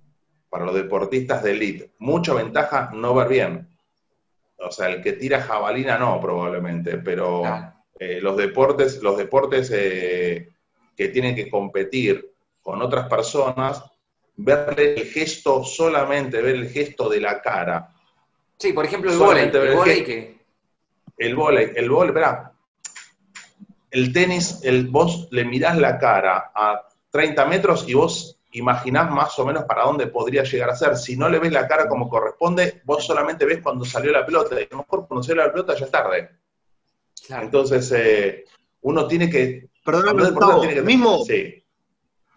para 0.51 0.65
los 0.65 0.75
deportistas 0.75 1.45
de 1.45 1.53
elite, 1.53 1.93
mucha 2.01 2.35
ventaja 2.35 2.91
no 2.93 3.15
ver 3.15 3.29
bien. 3.29 3.69
O 4.57 4.73
sea, 4.73 4.89
el 4.89 5.01
que 5.01 5.13
tira 5.13 5.41
jabalina 5.41 5.99
no, 5.99 6.21
probablemente, 6.21 6.99
pero 6.99 7.45
eh, 7.97 8.19
los 8.21 8.37
deportes, 8.37 9.01
los 9.05 9.17
deportes 9.17 9.71
que 9.71 11.09
tienen 11.13 11.37
que 11.37 11.49
competir 11.49 12.33
con 12.61 12.83
otras 12.83 13.09
personas, 13.09 13.85
verle 14.39 14.95
el 14.95 15.07
gesto, 15.07 15.65
solamente 15.65 16.41
ver 16.41 16.55
el 16.55 16.71
gesto 16.71 17.09
de 17.09 17.21
la 17.21 17.43
cara. 17.43 17.93
Sí, 18.57 18.73
por 18.73 18.85
ejemplo, 18.85 19.13
el 19.13 19.19
volei. 19.19 19.51
El 19.53 19.75
volei 19.75 20.05
que... 20.05 20.39
El 21.17 21.35
volei, 21.35 21.73
el 21.75 21.91
volei, 21.91 22.09
espera. 22.09 22.53
El 23.91 24.13
tenis, 24.13 24.61
el, 24.63 24.89
vos 24.89 25.29
le 25.31 25.45
mirás 25.45 25.77
la 25.79 25.99
cara 25.99 26.53
a 26.55 26.89
30 27.11 27.45
metros 27.47 27.89
y 27.89 27.95
vos 27.95 28.39
imaginás 28.53 29.11
más 29.11 29.39
o 29.39 29.47
menos 29.47 29.65
para 29.65 29.85
dónde 29.85 30.07
podría 30.07 30.45
llegar 30.45 30.71
a 30.71 30.77
ser. 30.77 30.97
Si 30.97 31.17
no 31.17 31.29
le 31.29 31.39
ves 31.39 31.53
la 31.53 31.67
cara 31.67 31.89
como 31.89 32.09
corresponde, 32.09 32.83
vos 32.85 33.05
solamente 33.05 33.45
ves 33.45 33.61
cuando 33.63 33.85
salió 33.85 34.13
la 34.13 34.25
pelota, 34.25 34.61
y 34.61 34.65
a 34.65 34.69
lo 34.71 34.79
mejor 34.79 35.07
cuando 35.09 35.23
salió 35.23 35.43
la 35.43 35.51
pelota 35.51 35.75
ya 35.75 35.87
es 35.87 35.91
tarde. 35.91 36.31
Entonces, 37.29 37.93
eh, 37.93 38.45
uno 38.83 39.07
tiene 39.07 39.29
que... 39.29 39.69
Perdón, 39.85 40.17
mismo, 40.85 41.25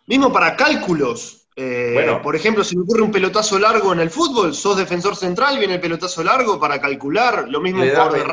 mismo 0.08 0.34
para 0.34 0.56
cálculos. 0.56 1.41
Eh, 1.56 2.20
por 2.24 2.36
ejemplo, 2.36 2.64
si 2.64 2.78
me 2.78 2.84
ocurre 2.84 3.02
un 3.02 3.12
pelotazo 3.12 3.60
largo 3.60 3.92
en 3.92 4.00
el 4.00 4.10
fútbol, 4.10 4.54
sos 4.54 4.78
defensor 4.78 5.16
central, 5.16 5.60
viene 5.60 5.76
el 5.76 5.82
pelotazo 5.82 6.24
largo 6.24 6.60
para 6.60 6.80
calcular, 6.80 7.48
lo 7.50 7.60
mismo 7.60 7.84
por 7.84 8.14
de 8.14 8.24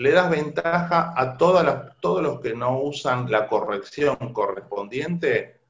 le 0.00 0.12
das 0.12 0.30
ventaja 0.30 1.12
a 1.14 1.36
todas 1.36 1.62
las, 1.62 1.98
todos 2.00 2.22
los 2.22 2.40
que 2.40 2.54
no 2.54 2.80
usan 2.80 3.30
la 3.30 3.46
corrección 3.46 4.16
correspondiente. 4.32 5.60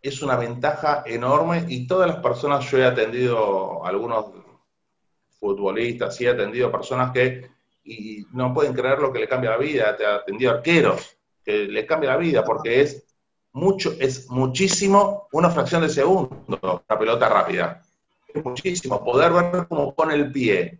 Es 0.00 0.22
una 0.22 0.36
ventaja 0.36 1.02
enorme 1.04 1.66
y 1.68 1.86
todas 1.86 2.08
las 2.08 2.20
personas, 2.20 2.70
yo 2.70 2.78
he 2.78 2.84
atendido 2.86 3.84
a 3.84 3.90
algunos 3.90 4.32
futbolistas, 5.38 6.16
sí 6.16 6.24
he 6.24 6.30
atendido 6.30 6.72
personas 6.72 7.12
que 7.12 7.50
y 7.84 8.24
no 8.32 8.54
pueden 8.54 8.72
creer 8.72 8.98
lo 8.98 9.12
que 9.12 9.18
le 9.18 9.28
cambia 9.28 9.50
la 9.50 9.56
vida, 9.58 9.94
te 9.96 10.04
he 10.04 10.06
atendido 10.06 10.52
arqueros, 10.52 11.16
que 11.44 11.64
le 11.64 11.84
cambia 11.84 12.10
la 12.10 12.16
vida 12.16 12.42
porque 12.42 12.80
es 12.80 13.04
mucho, 13.52 13.94
es 13.98 14.28
muchísimo 14.30 15.28
una 15.32 15.50
fracción 15.50 15.82
de 15.82 15.88
segundo 15.88 16.84
la 16.88 16.98
pelota 16.98 17.28
rápida. 17.28 17.82
Es 18.32 18.44
muchísimo. 18.44 19.02
Poder 19.04 19.32
ver 19.32 19.66
cómo 19.68 19.94
pone 19.94 20.14
el 20.14 20.30
pie, 20.30 20.78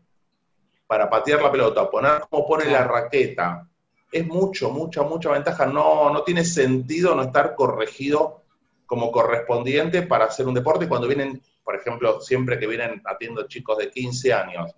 para 0.90 1.08
patear 1.08 1.40
la 1.40 1.52
pelota, 1.52 1.88
poner 1.88 2.22
como 2.28 2.46
pone 2.48 2.64
la 2.64 2.82
raqueta, 2.82 3.64
es 4.10 4.26
mucho, 4.26 4.70
mucha, 4.70 5.02
mucha 5.02 5.30
ventaja. 5.30 5.66
No, 5.66 6.10
no 6.10 6.24
tiene 6.24 6.44
sentido 6.44 7.14
no 7.14 7.22
estar 7.22 7.54
corregido 7.54 8.42
como 8.86 9.12
correspondiente 9.12 10.02
para 10.02 10.24
hacer 10.24 10.48
un 10.48 10.54
deporte 10.54 10.88
cuando 10.88 11.06
vienen, 11.06 11.40
por 11.62 11.76
ejemplo, 11.76 12.20
siempre 12.20 12.58
que 12.58 12.66
vienen 12.66 13.00
atiendo 13.04 13.46
chicos 13.46 13.78
de 13.78 13.88
15 13.88 14.32
años 14.32 14.74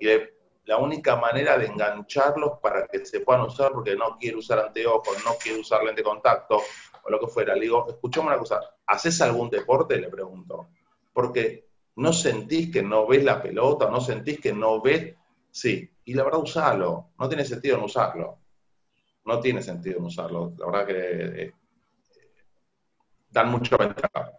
y 0.00 0.08
la 0.64 0.78
única 0.78 1.14
manera 1.14 1.56
de 1.56 1.66
engancharlos 1.66 2.58
para 2.60 2.88
que 2.88 3.06
se 3.06 3.20
puedan 3.20 3.42
usar, 3.42 3.70
porque 3.70 3.94
no 3.94 4.16
quiere 4.18 4.38
usar 4.38 4.58
anteojos, 4.58 5.24
no 5.24 5.34
quiere 5.40 5.60
usar 5.60 5.84
lente 5.84 6.00
de 6.00 6.08
contacto 6.08 6.60
o 7.04 7.10
lo 7.10 7.20
que 7.20 7.26
fuera, 7.26 7.54
le 7.54 7.62
digo, 7.62 7.86
escuchame 7.88 8.28
una 8.28 8.38
cosa, 8.38 8.60
¿haces 8.86 9.20
algún 9.20 9.50
deporte? 9.50 9.96
Le 9.96 10.08
pregunto, 10.08 10.68
porque 11.12 11.68
no 11.96 12.12
sentís 12.12 12.72
que 12.72 12.82
no 12.82 13.06
ves 13.06 13.24
la 13.24 13.42
pelota, 13.42 13.90
no 13.90 14.00
sentís 14.00 14.40
que 14.40 14.52
no 14.52 14.80
ves 14.80 15.14
Sí, 15.52 15.88
y 16.06 16.14
la 16.14 16.24
verdad 16.24 16.40
usarlo, 16.40 17.10
no 17.18 17.28
tiene 17.28 17.44
sentido 17.44 17.76
no 17.76 17.84
usarlo. 17.84 18.38
No 19.24 19.38
tiene 19.38 19.62
sentido 19.62 20.00
no 20.00 20.06
usarlo. 20.06 20.54
La 20.58 20.66
verdad 20.66 20.86
que 20.86 21.42
eh, 21.42 21.52
dan 23.30 23.50
mucha 23.50 23.76
ventaja 23.76 24.32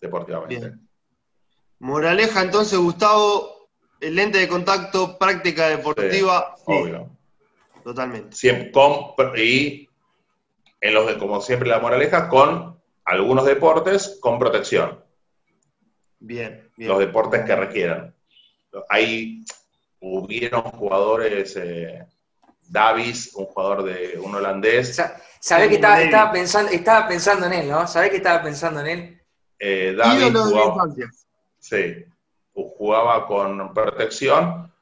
deportivamente. 0.00 0.78
Moraleja, 1.80 2.42
entonces, 2.42 2.78
Gustavo, 2.78 3.68
el 4.00 4.14
lente 4.14 4.38
de 4.38 4.48
contacto, 4.48 5.18
práctica 5.18 5.68
deportiva. 5.68 6.54
obvio. 6.64 7.10
Totalmente. 7.82 8.36
Siempre, 8.36 8.70
con, 8.70 9.14
y 9.36 9.88
en 10.80 10.94
los 10.94 11.06
de, 11.06 11.18
como 11.18 11.40
siempre 11.40 11.68
la 11.68 11.78
moraleja, 11.78 12.28
con 12.28 12.80
algunos 13.04 13.44
deportes 13.44 14.18
con 14.20 14.38
protección. 14.38 15.04
Bien, 16.18 16.70
bien. 16.76 16.88
Los 16.88 16.98
deportes 16.98 17.44
que 17.44 17.56
requieran. 17.56 18.14
Hay 18.88 19.44
hubieron 20.00 20.62
jugadores, 20.62 21.56
eh, 21.56 22.06
Davis, 22.68 23.34
un 23.34 23.46
jugador 23.46 23.82
de 23.84 24.18
un 24.18 24.34
holandés. 24.34 25.00
¿Sabés 25.40 25.68
que 25.68 25.74
estaba, 25.74 26.30
pensando, 26.30 26.70
estaba 26.70 27.08
pensando 27.08 27.46
en 27.46 27.52
él, 27.52 27.68
no? 27.68 27.86
¿Sabés 27.86 28.10
que 28.10 28.16
estaba 28.16 28.42
pensando 28.42 28.80
en 28.80 28.86
él? 28.86 29.20
Eh, 29.58 29.94
Davis 29.96 30.32
jugaba, 30.32 30.84
sí, 31.58 32.04
jugaba 32.54 33.26
con 33.26 33.74
protección. 33.74 34.72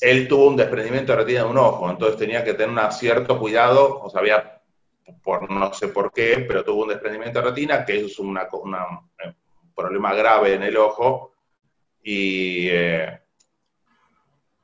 Él 0.00 0.28
tuvo 0.28 0.48
un 0.48 0.56
desprendimiento 0.56 1.12
de 1.12 1.18
retina 1.18 1.44
de 1.44 1.50
un 1.50 1.58
ojo, 1.58 1.88
entonces 1.90 2.18
tenía 2.18 2.44
que 2.44 2.54
tener 2.54 2.68
un 2.68 2.92
cierto 2.92 3.38
cuidado, 3.38 4.00
o 4.00 4.10
sea, 4.10 4.20
había, 4.20 4.59
por 5.22 5.50
no 5.50 5.72
sé 5.72 5.88
por 5.88 6.12
qué, 6.12 6.44
pero 6.46 6.64
tuvo 6.64 6.82
un 6.82 6.88
desprendimiento 6.88 7.40
de 7.40 7.48
retina, 7.48 7.84
que 7.84 8.04
es 8.04 8.18
una, 8.18 8.48
un 8.52 8.74
eh, 8.74 9.34
problema 9.74 10.14
grave 10.14 10.54
en 10.54 10.62
el 10.62 10.76
ojo, 10.76 11.34
y 12.02 12.68
eh, 12.68 13.20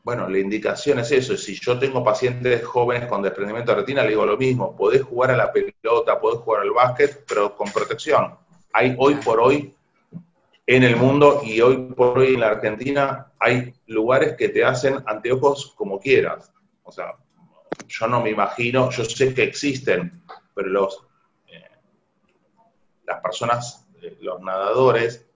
bueno, 0.07 0.29
la 0.29 0.39
indicación 0.39 1.01
es 1.01 1.11
eso. 1.11 1.37
Si 1.37 1.59
yo 1.59 1.79
tengo 1.79 2.05
pacientes 2.05 2.65
jóvenes 2.65 3.09
con 3.09 3.23
desprendimiento 3.23 3.73
de 3.73 3.81
retina, 3.81 4.03
le 4.03 4.11
digo 4.11 4.25
lo 4.25 4.37
mismo. 4.37 4.77
Podés 4.77 5.03
jugar 5.03 5.33
a 5.33 5.37
la 5.37 5.53
pelota, 5.53 6.21
podés 6.21 6.39
jugar 6.41 6.63
al 6.63 6.71
básquet, 6.71 7.25
pero 7.29 7.57
con 7.57 7.71
protección. 7.73 8.37
Hay 8.73 8.95
hoy 8.99 9.17
por 9.17 9.41
hoy 9.41 9.75
en 10.65 10.83
el 10.85 10.95
mundo 10.95 11.43
y 11.45 11.61
hoy 11.61 11.93
por 11.93 12.19
hoy 12.19 12.35
en 12.35 12.41
la 12.41 12.51
Argentina 12.51 13.33
hay 13.39 13.75
lugares 13.87 14.37
que 14.37 14.49
te 14.49 14.65
hacen 14.65 14.99
anteojos 15.07 15.75
como 15.77 15.99
quieras. 15.99 16.53
O 16.85 16.93
sea, 16.93 17.17
yo 17.89 18.07
no 18.07 18.23
me 18.23 18.31
imagino, 18.31 18.91
yo 18.91 19.05
sé 19.05 19.35
que 19.35 19.43
existen, 19.43 20.23
pero 20.55 20.69
los, 20.69 21.07
eh, 21.49 21.71
las 23.07 23.21
personas, 23.21 23.87
eh, 24.03 24.19
los 24.21 24.41
nadadores, 24.41 25.27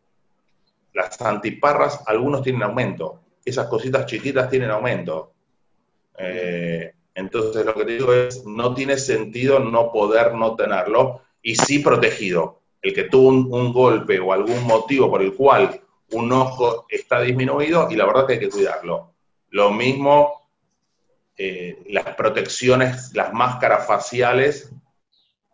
las 0.92 1.20
antiparras, 1.20 2.02
algunos 2.06 2.42
tienen 2.42 2.62
aumento 2.62 3.20
esas 3.44 3.66
cositas 3.68 4.06
chiquitas 4.06 4.48
tienen 4.50 4.70
aumento. 4.70 5.32
Eh, 6.18 6.92
entonces 7.14 7.64
lo 7.64 7.74
que 7.74 7.84
digo 7.84 8.12
es, 8.12 8.44
no 8.46 8.74
tiene 8.74 8.96
sentido 8.96 9.58
no 9.58 9.92
poder 9.92 10.34
no 10.34 10.54
tenerlo 10.56 11.22
y 11.42 11.56
sí 11.56 11.80
protegido. 11.80 12.60
El 12.82 12.94
que 12.94 13.04
tuvo 13.04 13.28
un, 13.28 13.72
golpe 13.72 14.18
o 14.20 14.32
algún 14.32 14.64
motivo 14.64 15.10
por 15.10 15.22
el 15.22 15.34
cual 15.34 15.80
un 16.12 16.32
ojo 16.32 16.86
está 16.88 17.20
disminuido 17.20 17.88
y 17.90 17.96
la 17.96 18.06
verdad 18.06 18.26
que 18.26 18.34
hay 18.34 18.38
que 18.38 18.48
cuidarlo. 18.48 19.12
Lo 19.50 19.70
mismo 19.70 20.39
eh, 21.42 21.82
las 21.86 22.14
protecciones, 22.16 23.12
las 23.14 23.32
máscaras 23.32 23.86
faciales 23.86 24.70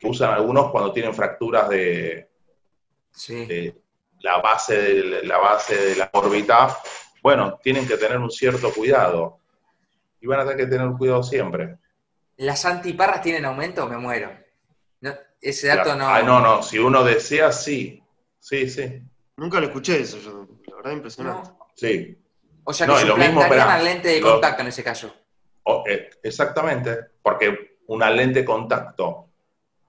que 0.00 0.08
usan 0.08 0.34
algunos 0.34 0.72
cuando 0.72 0.92
tienen 0.92 1.14
fracturas 1.14 1.68
de, 1.68 2.28
la, 4.18 4.38
base 4.38 4.76
de 4.76 5.22
la 5.22 5.38
base 5.38 5.76
de 5.76 5.94
la 5.94 6.10
órbita 6.12 6.76
bueno, 7.22 7.58
tienen 7.62 7.86
que 7.86 7.96
tener 7.96 8.18
un 8.18 8.30
cierto 8.30 8.72
cuidado. 8.72 9.40
Y 10.20 10.26
van 10.26 10.40
a 10.40 10.42
tener 10.42 10.58
que 10.58 10.66
tener 10.66 10.88
cuidado 10.96 11.24
siempre. 11.24 11.76
¿Las 12.36 12.64
antiparras 12.64 13.22
tienen 13.22 13.44
aumento? 13.44 13.88
Me 13.88 13.96
muero. 13.96 14.30
ese 15.40 15.68
dato 15.68 15.94
no. 15.94 16.08
Ah, 16.08 16.22
no, 16.22 16.40
no. 16.40 16.62
Si 16.62 16.78
uno 16.78 17.04
desea, 17.04 17.50
sí. 17.50 18.02
Sí, 18.38 18.68
sí. 18.68 19.02
Nunca 19.36 19.60
lo 19.60 19.66
escuché 19.66 20.00
eso, 20.00 20.18
yo. 20.18 20.46
La 20.66 20.76
verdad, 20.76 20.92
impresionante. 20.92 21.50
Sí. 21.74 22.16
O 22.62 22.72
sea 22.72 22.86
que 22.86 22.92
no, 22.92 22.98
suplantarían 22.98 23.68
la 23.68 23.82
lente 23.82 24.08
de 24.08 24.20
contacto 24.20 24.62
en 24.62 24.68
ese 24.68 24.82
caso. 24.82 25.12
Eh, 25.86 26.10
exactamente. 26.22 26.96
Porque 27.22 27.78
una 27.88 28.10
lente 28.10 28.40
de 28.40 28.44
contacto, 28.44 29.28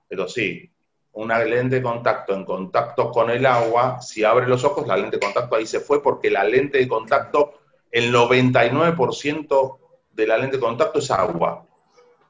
pero 0.08 0.28
sí, 0.28 0.72
una 1.13 1.40
lente 1.40 1.78
de 1.78 1.82
contacto 1.82 2.34
en 2.34 2.46
contacto 2.46 3.12
con 3.12 3.30
el 3.30 3.46
agua, 3.46 4.02
si 4.02 4.24
abre 4.24 4.48
los 4.48 4.63
ojos, 4.63 4.88
la 4.88 4.98
lente 4.98 5.18
de 5.18 5.26
contacto 5.26 5.56
ahí 5.56 5.66
se 5.66 5.80
fue 5.80 6.02
porque 6.02 6.30
la 6.30 6.44
lente 6.44 6.78
de 6.78 6.88
contacto, 6.88 7.60
el 7.92 8.13
99% 8.13 9.80
de 10.12 10.28
la 10.28 10.38
lente 10.38 10.58
de 10.58 10.62
contacto 10.62 11.00
es 11.00 11.10
agua. 11.10 11.66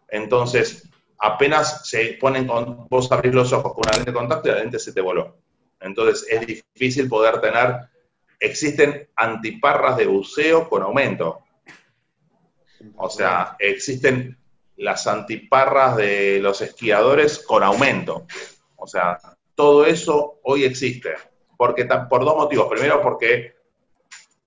Entonces, 0.07 0.89
apenas 1.19 1.87
se 1.87 2.17
ponen 2.19 2.47
con, 2.47 2.87
vos 2.89 3.11
abrís 3.11 3.33
los 3.33 3.51
ojos 3.51 3.73
con 3.73 3.83
una 3.85 3.97
lente 3.97 4.11
de 4.11 4.17
contacto 4.17 4.47
y 4.47 4.51
la 4.51 4.59
lente 4.59 4.79
se 4.79 4.93
te 4.93 5.01
voló. 5.01 5.35
Entonces, 5.81 6.25
es 6.29 6.47
difícil 6.47 7.09
poder 7.09 7.41
tener, 7.41 7.75
existen 8.39 9.09
antiparras 9.15 9.97
de 9.97 10.07
buceo 10.07 10.69
con 10.69 10.81
aumento. 10.81 11.43
O 12.97 13.09
sea, 13.09 13.55
existen 13.59 14.37
las 14.77 15.07
antiparras 15.07 15.97
de 15.97 16.39
los 16.39 16.61
esquiadores 16.61 17.39
con 17.39 17.63
aumento. 17.63 18.25
O 18.75 18.87
sea, 18.87 19.19
todo 19.55 19.85
eso 19.85 20.39
hoy 20.43 20.63
existe. 20.63 21.13
Porque, 21.57 21.85
por 22.09 22.23
dos 22.23 22.35
motivos. 22.35 22.69
Primero, 22.69 23.01
porque 23.01 23.55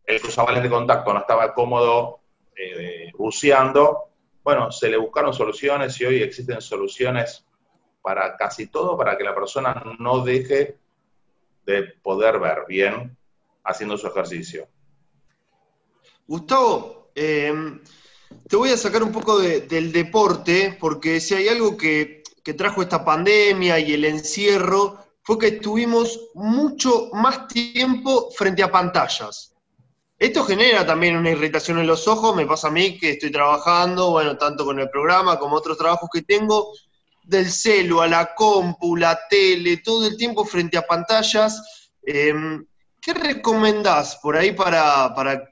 el 0.05 0.21
cruzabales 0.21 0.63
de 0.63 0.71
contacto 0.71 1.13
no 1.13 1.21
estaba 1.21 1.53
cómodo 1.53 2.21
eh, 2.57 3.11
buceando. 3.17 4.09
Bueno, 4.43 4.71
se 4.71 4.89
le 4.89 4.97
buscaron 4.97 5.35
soluciones 5.35 6.01
y 6.01 6.05
hoy 6.05 6.23
existen 6.23 6.61
soluciones 6.61 7.45
para 8.03 8.37
casi 8.37 8.69
todo, 8.69 8.97
para 8.97 9.19
que 9.19 9.25
la 9.25 9.35
persona 9.35 9.83
no 9.99 10.25
deje 10.25 10.79
de 11.67 11.83
poder 12.03 12.39
ver 12.39 12.65
bien 12.67 13.17
haciendo 13.65 13.99
su 13.99 14.07
ejercicio. 14.07 14.69
Gustavo, 16.27 17.11
eh, 17.15 17.53
te 18.49 18.57
voy 18.57 18.71
a 18.71 18.77
sacar 18.77 19.03
un 19.03 19.13
poco 19.13 19.39
del 19.39 19.93
deporte, 19.93 20.77
porque 20.81 21.21
si 21.21 21.35
hay 21.35 21.49
algo 21.49 21.77
que 21.77 22.21
que 22.43 22.55
trajo 22.55 22.83
esta 22.83 23.05
pandemia 23.05 23.79
y 23.79 23.93
el 23.93 24.05
encierro 24.05 24.99
fue 25.23 25.39
que 25.39 25.47
estuvimos 25.49 26.29
mucho 26.35 27.11
más 27.13 27.47
tiempo 27.49 28.31
frente 28.33 28.63
a 28.63 28.71
pantallas. 28.71 29.55
Esto 30.19 30.45
genera 30.45 30.87
también 30.87 31.17
una 31.17 31.31
irritación 31.31 31.79
en 31.79 31.87
los 31.87 32.07
ojos, 32.09 32.37
me 32.37 32.47
pasa 32.47 32.69
a 32.69 32.71
mí 32.71 32.99
que 32.99 33.11
estoy 33.13 33.31
trabajando, 33.31 34.11
bueno, 34.11 34.37
tanto 34.37 34.65
con 34.65 34.79
el 34.79 34.91
programa 34.91 35.39
como 35.39 35.57
otros 35.57 35.79
trabajos 35.79 36.11
que 36.13 36.23
tengo, 36.23 36.73
del 37.23 37.51
celu 37.51 38.01
a 38.01 38.09
la 38.09 38.35
compu, 38.35 38.97
la 38.97 39.19
tele, 39.29 39.79
todo 39.79 40.07
el 40.07 40.17
tiempo 40.17 40.45
frente 40.45 40.77
a 40.77 40.83
pantallas. 40.83 41.89
Em, 42.03 42.67
¿Qué 43.01 43.15
recomendás 43.15 44.17
por 44.17 44.37
ahí 44.37 44.53
para, 44.53 45.15
para, 45.15 45.50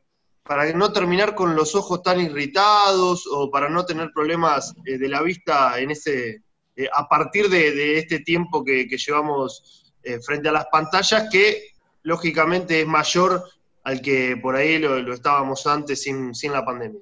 para, 0.49 0.73
no 0.73 0.93
terminar 0.93 1.35
con 1.35 1.55
los 1.55 1.75
ojos 1.75 2.03
tan 2.03 2.21
irritados 2.21 3.29
o 3.31 3.51
para 3.51 3.69
no 3.69 3.85
tener 3.85 4.11
problemas 4.13 4.75
eh, 4.87 4.97
de 4.97 5.09
la 5.09 5.23
vista 5.23 5.79
en 5.79 5.91
ese, 5.91 6.41
eh, 6.75 6.89
a 6.91 7.07
partir 7.07 7.51
de, 7.51 7.99
este 7.99 8.21
tiempo 8.21 8.65
que, 8.65 8.87
llevamos 8.87 9.93
eh, 10.03 10.19
frente 10.21 10.49
a 10.49 10.53
las 10.53 10.67
pantallas, 10.67 11.29
que 11.31 11.73
lógicamente 12.03 12.81
es 12.81 12.87
mayor 12.87 13.45
al 13.85 14.01
que 14.01 14.39
por 14.41 14.57
ahí 14.57 14.79
lo, 14.79 15.13
estábamos 15.13 15.67
antes 15.67 16.03
sin, 16.03 16.33
la 16.51 16.65
pandemia? 16.65 17.01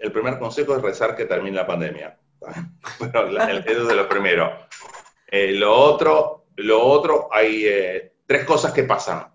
el 0.00 0.12
primer 0.12 0.38
consejo 0.38 0.76
es 0.76 0.82
rezar 0.82 1.14
que 1.14 1.26
termine 1.26 1.56
la 1.56 1.66
pandemia. 1.66 2.18
El, 3.00 3.64
es 3.66 3.76
lo 3.76 4.08
primero. 4.08 4.66
lo 5.30 5.74
otro, 5.74 6.46
lo 6.56 6.82
otro 6.82 7.28
hay 7.30 7.66
tres 8.26 8.44
cosas 8.44 8.72
que 8.72 8.84
pasan. 8.84 9.26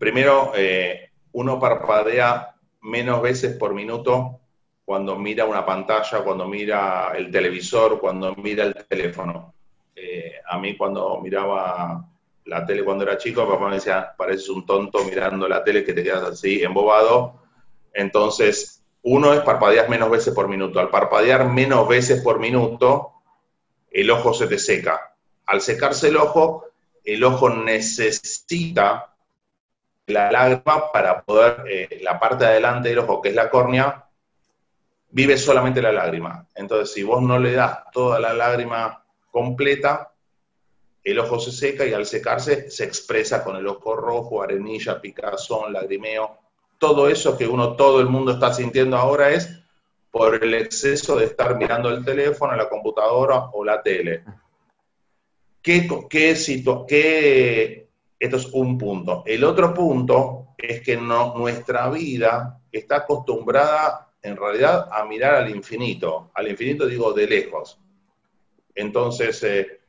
Primero, 0.00 0.52
eh, 0.56 1.10
uno 1.32 1.60
parpadea 1.60 2.54
menos 2.80 3.20
veces 3.20 3.54
por 3.58 3.74
minuto 3.74 4.40
cuando 4.82 5.14
mira 5.16 5.44
una 5.44 5.66
pantalla, 5.66 6.24
cuando 6.24 6.48
mira 6.48 7.12
el 7.14 7.30
televisor, 7.30 8.00
cuando 8.00 8.34
mira 8.36 8.64
el 8.64 8.74
teléfono. 8.88 9.52
Eh, 9.94 10.36
a 10.48 10.58
mí 10.58 10.74
cuando 10.74 11.20
miraba 11.20 12.02
la 12.46 12.64
tele 12.64 12.82
cuando 12.82 13.04
era 13.04 13.18
chico, 13.18 13.46
papá 13.46 13.68
me 13.68 13.74
decía, 13.74 14.14
pareces 14.16 14.48
un 14.48 14.64
tonto 14.64 15.04
mirando 15.04 15.46
la 15.46 15.62
tele 15.62 15.84
que 15.84 15.92
te 15.92 16.02
quedas 16.02 16.22
así, 16.22 16.62
embobado. 16.62 17.34
Entonces, 17.92 18.82
uno 19.02 19.34
es 19.34 19.40
parpadear 19.40 19.90
menos 19.90 20.10
veces 20.10 20.32
por 20.32 20.48
minuto. 20.48 20.80
Al 20.80 20.88
parpadear 20.88 21.46
menos 21.46 21.86
veces 21.86 22.22
por 22.22 22.38
minuto, 22.38 23.12
el 23.90 24.10
ojo 24.10 24.32
se 24.32 24.46
te 24.46 24.58
seca. 24.58 25.14
Al 25.44 25.60
secarse 25.60 26.08
el 26.08 26.16
ojo, 26.16 26.64
el 27.04 27.22
ojo 27.22 27.50
necesita 27.50 29.09
la 30.10 30.30
lágrima 30.30 30.92
para 30.92 31.22
poder, 31.22 31.64
eh, 31.66 32.00
la 32.02 32.18
parte 32.18 32.44
de 32.44 32.50
adelante 32.50 32.88
del 32.88 32.98
ojo, 32.98 33.22
que 33.22 33.30
es 33.30 33.34
la 33.34 33.50
córnea, 33.50 34.06
vive 35.10 35.36
solamente 35.36 35.82
la 35.82 35.92
lágrima. 35.92 36.46
Entonces, 36.54 36.92
si 36.92 37.02
vos 37.02 37.22
no 37.22 37.38
le 37.38 37.52
das 37.52 37.78
toda 37.92 38.20
la 38.20 38.32
lágrima 38.32 39.04
completa, 39.30 40.12
el 41.02 41.18
ojo 41.18 41.40
se 41.40 41.52
seca 41.52 41.86
y 41.86 41.92
al 41.92 42.06
secarse 42.06 42.70
se 42.70 42.84
expresa 42.84 43.42
con 43.42 43.56
el 43.56 43.66
ojo 43.66 43.96
rojo, 43.96 44.42
arenilla, 44.42 45.00
picazón, 45.00 45.72
lagrimeo. 45.72 46.38
Todo 46.78 47.08
eso 47.08 47.36
que 47.36 47.46
uno, 47.46 47.74
todo 47.74 48.00
el 48.00 48.06
mundo 48.06 48.32
está 48.32 48.52
sintiendo 48.52 48.96
ahora 48.96 49.30
es 49.30 49.60
por 50.10 50.42
el 50.42 50.54
exceso 50.54 51.16
de 51.16 51.26
estar 51.26 51.56
mirando 51.56 51.88
el 51.88 52.04
teléfono, 52.04 52.54
la 52.54 52.68
computadora 52.68 53.50
o 53.52 53.64
la 53.64 53.82
tele. 53.82 54.24
¿Qué, 55.62 55.86
qué, 56.08 56.34
qué, 56.88 57.88
esto 58.20 58.36
es 58.36 58.46
un 58.52 58.76
punto. 58.76 59.22
El 59.24 59.42
otro 59.44 59.72
punto 59.72 60.48
es 60.58 60.82
que 60.82 60.98
no, 60.98 61.34
nuestra 61.36 61.88
vida 61.88 62.60
está 62.70 62.96
acostumbrada 62.96 64.12
en 64.22 64.36
realidad 64.36 64.88
a 64.92 65.06
mirar 65.06 65.36
al 65.36 65.50
infinito. 65.50 66.30
Al 66.34 66.48
infinito 66.48 66.86
digo 66.86 67.14
de 67.14 67.26
lejos. 67.26 67.80
Entonces, 68.74 69.42
eh, 69.42 69.80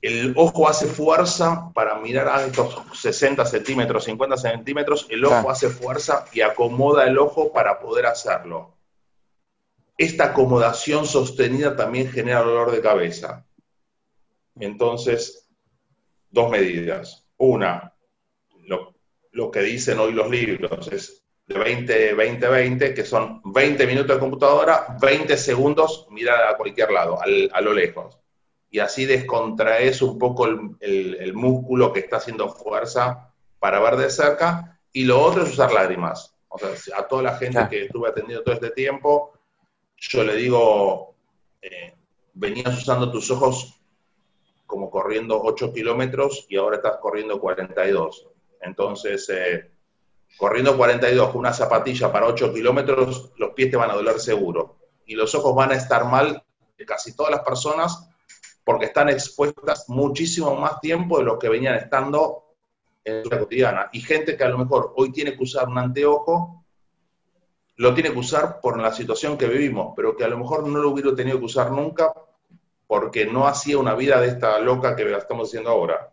el 0.00 0.32
ojo 0.34 0.66
hace 0.66 0.86
fuerza 0.86 1.70
para 1.74 1.96
mirar 1.96 2.28
a 2.28 2.46
estos 2.46 2.74
60 2.98 3.44
centímetros, 3.44 4.04
50 4.04 4.38
centímetros, 4.38 5.06
el 5.10 5.26
ojo 5.26 5.50
hace 5.50 5.68
fuerza 5.68 6.24
y 6.32 6.40
acomoda 6.40 7.06
el 7.06 7.18
ojo 7.18 7.52
para 7.52 7.78
poder 7.78 8.06
hacerlo. 8.06 8.74
Esta 9.98 10.24
acomodación 10.24 11.04
sostenida 11.04 11.76
también 11.76 12.10
genera 12.10 12.40
dolor 12.40 12.72
de 12.72 12.80
cabeza. 12.80 13.44
Entonces, 14.58 15.49
dos 16.30 16.50
medidas. 16.50 17.26
Una, 17.36 17.94
lo, 19.32 19.50
que 19.50 19.60
dicen 19.60 19.98
hoy 19.98 20.12
los 20.12 20.30
libros 20.30 20.88
es 20.92 21.24
de 21.46 21.58
20, 21.58 22.14
20, 22.14 22.48
20, 22.48 22.94
que 22.94 23.04
son 23.04 23.40
20 23.44 23.86
minutos 23.86 24.16
de 24.16 24.20
computadora, 24.20 24.96
20 25.00 25.36
segundos 25.36 26.06
mirar 26.10 26.46
a 26.48 26.56
cualquier 26.56 26.90
lado, 26.92 27.18
a 27.20 27.60
lo 27.60 27.72
lejos. 27.72 28.18
Y 28.70 28.78
así 28.78 29.04
descontraes 29.04 30.00
un 30.00 30.16
poco 30.16 30.46
el, 30.46 31.32
músculo 31.34 31.92
que 31.92 32.00
está 32.00 32.18
haciendo 32.18 32.48
fuerza 32.50 33.32
para 33.58 33.80
ver 33.80 33.96
de 33.96 34.10
cerca. 34.10 34.80
Y 34.92 35.04
lo 35.04 35.20
otro 35.20 35.42
es 35.42 35.52
usar 35.52 35.72
lágrimas. 35.72 36.34
O 36.48 36.58
sea, 36.58 36.98
a 36.98 37.08
toda 37.08 37.22
la 37.22 37.36
gente 37.36 37.66
que 37.68 37.84
estuve 37.84 38.08
atendiendo 38.08 38.44
todo 38.44 38.54
este 38.54 38.70
tiempo, 38.70 39.32
yo 39.96 40.22
le 40.24 40.36
digo, 40.36 41.16
eh, 41.60 41.94
venías 42.34 42.78
usando 42.78 43.10
tus 43.10 43.30
ojos 43.30 43.79
como 44.70 44.88
corriendo 44.88 45.42
8 45.42 45.72
kilómetros 45.72 46.46
y 46.48 46.56
ahora 46.56 46.76
estás 46.76 46.98
corriendo 46.98 47.40
42. 47.40 48.28
Entonces, 48.60 49.28
eh, 49.28 49.68
corriendo 50.36 50.76
42 50.76 51.30
con 51.30 51.40
una 51.40 51.52
zapatilla 51.52 52.12
para 52.12 52.26
8 52.26 52.54
kilómetros, 52.54 53.32
los 53.36 53.50
pies 53.50 53.72
te 53.72 53.76
van 53.76 53.90
a 53.90 53.94
doler 53.94 54.20
seguro. 54.20 54.78
Y 55.06 55.16
los 55.16 55.34
ojos 55.34 55.56
van 55.56 55.72
a 55.72 55.74
estar 55.74 56.04
mal 56.04 56.44
de 56.78 56.86
casi 56.86 57.16
todas 57.16 57.32
las 57.32 57.40
personas 57.40 58.08
porque 58.62 58.86
están 58.86 59.08
expuestas 59.08 59.88
muchísimo 59.88 60.54
más 60.54 60.80
tiempo 60.80 61.18
de 61.18 61.24
lo 61.24 61.36
que 61.36 61.48
venían 61.48 61.74
estando 61.74 62.54
en 63.02 63.24
su 63.24 63.28
vida 63.28 63.40
cotidiana. 63.40 63.90
Y 63.92 64.00
gente 64.00 64.36
que 64.36 64.44
a 64.44 64.50
lo 64.50 64.58
mejor 64.58 64.92
hoy 64.96 65.10
tiene 65.10 65.36
que 65.36 65.42
usar 65.42 65.66
un 65.66 65.78
anteojo, 65.78 66.64
lo 67.74 67.92
tiene 67.92 68.12
que 68.12 68.18
usar 68.18 68.60
por 68.60 68.78
la 68.78 68.92
situación 68.92 69.36
que 69.36 69.48
vivimos, 69.48 69.94
pero 69.96 70.16
que 70.16 70.22
a 70.22 70.28
lo 70.28 70.38
mejor 70.38 70.68
no 70.68 70.78
lo 70.78 70.90
hubiera 70.90 71.12
tenido 71.12 71.40
que 71.40 71.46
usar 71.46 71.72
nunca 71.72 72.12
porque 72.90 73.24
no 73.24 73.46
hacía 73.46 73.78
una 73.78 73.94
vida 73.94 74.20
de 74.20 74.26
esta 74.26 74.58
loca 74.58 74.96
que 74.96 75.08
estamos 75.12 75.48
haciendo 75.48 75.70
ahora. 75.70 76.10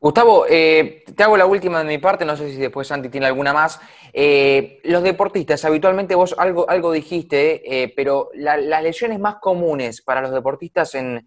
Gustavo, 0.00 0.44
eh, 0.48 1.04
te 1.14 1.22
hago 1.22 1.36
la 1.36 1.46
última 1.46 1.78
de 1.78 1.84
mi 1.84 1.98
parte, 1.98 2.24
no 2.24 2.36
sé 2.36 2.50
si 2.50 2.56
después 2.56 2.88
Santi 2.88 3.10
tiene 3.10 3.26
alguna 3.28 3.52
más. 3.52 3.80
Eh, 4.12 4.80
los 4.82 5.04
deportistas, 5.04 5.64
habitualmente 5.64 6.16
vos 6.16 6.34
algo, 6.36 6.68
algo 6.68 6.90
dijiste, 6.90 7.62
eh, 7.84 7.92
pero 7.94 8.30
las 8.34 8.82
lesiones 8.82 9.20
más 9.20 9.36
comunes 9.36 10.02
para 10.02 10.20
los 10.20 10.32
deportistas 10.32 10.96
en, 10.96 11.24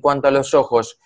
cuanto 0.00 0.26
a 0.26 0.32
los 0.32 0.52
ojos 0.52 0.98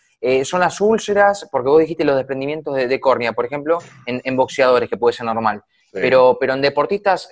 son 0.42 0.60
las 0.60 0.80
úlceras, 0.80 1.46
porque 1.52 1.68
vos 1.68 1.80
dijiste 1.80 2.02
los 2.02 2.16
desprendimientos 2.16 2.74
de, 2.74 3.00
córnea, 3.00 3.34
por 3.34 3.44
ejemplo, 3.44 3.78
en, 4.06 4.36
boxeadores, 4.36 4.88
que 4.88 4.96
puede 4.96 5.12
ser 5.12 5.26
normal. 5.26 5.62
Pero, 5.92 6.38
pero 6.40 6.54
en 6.54 6.62
deportistas 6.62 7.30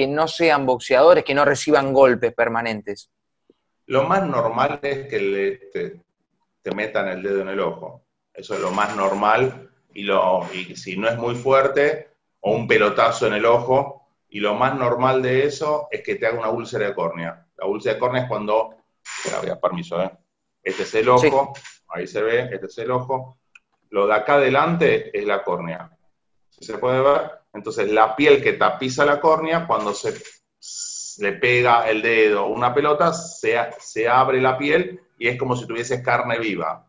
que 0.00 0.06
no 0.06 0.26
sean 0.26 0.64
boxeadores, 0.64 1.24
que 1.24 1.34
no 1.34 1.44
reciban 1.44 1.92
golpes 1.92 2.32
permanentes. 2.32 3.10
Lo 3.84 4.04
más 4.04 4.26
normal 4.26 4.78
es 4.80 5.06
que 5.08 6.00
te, 6.62 6.74
metan 6.74 7.08
el 7.08 7.22
dedo 7.22 7.42
en 7.42 7.48
el 7.48 7.60
ojo. 7.60 8.02
Eso 8.32 8.54
es 8.54 8.60
lo 8.60 8.70
más 8.70 8.96
normal. 8.96 9.70
Y, 9.92 10.04
lo, 10.04 10.48
y 10.54 10.74
si 10.74 10.96
no 10.96 11.06
es 11.06 11.18
muy 11.18 11.34
fuerte, 11.34 12.12
o 12.40 12.52
un 12.54 12.66
pelotazo 12.66 13.26
en 13.26 13.34
el 13.34 13.44
ojo. 13.44 14.08
Y 14.30 14.40
lo 14.40 14.54
más 14.54 14.74
normal 14.74 15.20
de 15.20 15.44
eso 15.44 15.88
es 15.90 16.02
que 16.02 16.14
te 16.14 16.26
haga 16.26 16.38
una 16.38 16.48
úlcera 16.48 16.86
de 16.86 16.94
córnea. 16.94 17.46
La 17.58 17.66
úlcera 17.66 17.96
de 17.96 18.00
córnea 18.00 18.22
es 18.22 18.28
cuando. 18.28 18.76
Permiso, 19.60 20.02
¿eh? 20.02 20.10
Este 20.62 20.84
es 20.84 20.94
el 20.94 21.10
ojo, 21.10 21.52
ahí 21.88 22.06
se 22.06 22.22
ve, 22.22 22.48
este 22.50 22.66
es 22.68 22.78
el 22.78 22.90
ojo. 22.90 23.36
Lo 23.90 24.06
de 24.06 24.14
acá 24.14 24.36
adelante 24.36 25.10
es 25.12 25.26
la 25.26 25.42
córnea. 25.42 25.90
se 26.48 26.78
puede 26.78 27.02
ver? 27.02 27.39
Entonces, 27.52 27.90
la 27.90 28.14
piel 28.14 28.42
que 28.42 28.54
tapiza 28.54 29.04
la 29.04 29.20
córnea, 29.20 29.66
cuando 29.66 29.92
se 29.92 30.14
le 31.18 31.32
pega 31.32 31.88
el 31.88 32.02
dedo 32.02 32.46
una 32.46 32.72
pelota, 32.72 33.12
se, 33.12 33.58
se 33.78 34.08
abre 34.08 34.40
la 34.40 34.56
piel 34.56 35.00
y 35.18 35.28
es 35.28 35.38
como 35.38 35.56
si 35.56 35.66
tuvieses 35.66 36.02
carne 36.02 36.38
viva. 36.38 36.86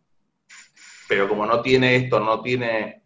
Pero 1.07 1.27
como 1.27 1.45
no 1.45 1.61
tiene 1.61 1.95
esto, 1.95 2.19
no 2.19 2.41
tiene, 2.41 3.03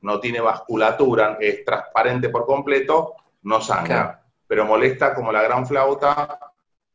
no 0.00 0.18
tiene 0.18 0.40
vasculatura, 0.40 1.38
es 1.40 1.64
transparente 1.64 2.30
por 2.30 2.44
completo, 2.44 3.14
no 3.42 3.60
sangra. 3.60 4.24
Pero 4.46 4.64
molesta 4.64 5.14
como 5.14 5.30
la 5.30 5.42
gran 5.42 5.66
flauta, 5.66 6.40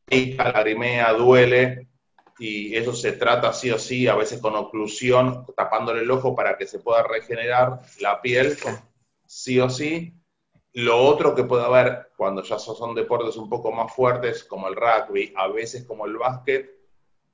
pica, 0.04 0.52
lagrimea, 0.52 1.12
duele, 1.12 1.88
y 2.38 2.76
eso 2.76 2.92
se 2.92 3.12
trata 3.12 3.52
sí 3.52 3.70
o 3.70 3.78
sí, 3.78 4.08
a 4.08 4.16
veces 4.16 4.40
con 4.40 4.56
oclusión, 4.56 5.46
tapándole 5.56 6.02
el 6.02 6.10
ojo 6.10 6.34
para 6.34 6.56
que 6.56 6.66
se 6.66 6.80
pueda 6.80 7.02
regenerar 7.04 7.80
la 8.00 8.20
piel, 8.20 8.56
sí 9.26 9.60
o 9.60 9.68
sí, 9.68 10.14
lo 10.74 10.98
otro 10.98 11.34
que 11.34 11.44
puede 11.44 11.64
haber 11.64 12.08
cuando 12.16 12.42
ya 12.42 12.58
son 12.58 12.94
deportes 12.94 13.36
un 13.36 13.48
poco 13.48 13.70
más 13.70 13.94
fuertes, 13.94 14.44
como 14.44 14.68
el 14.68 14.74
rugby, 14.74 15.32
a 15.36 15.48
veces 15.48 15.84
como 15.84 16.06
el 16.06 16.16
básquet, 16.16 16.70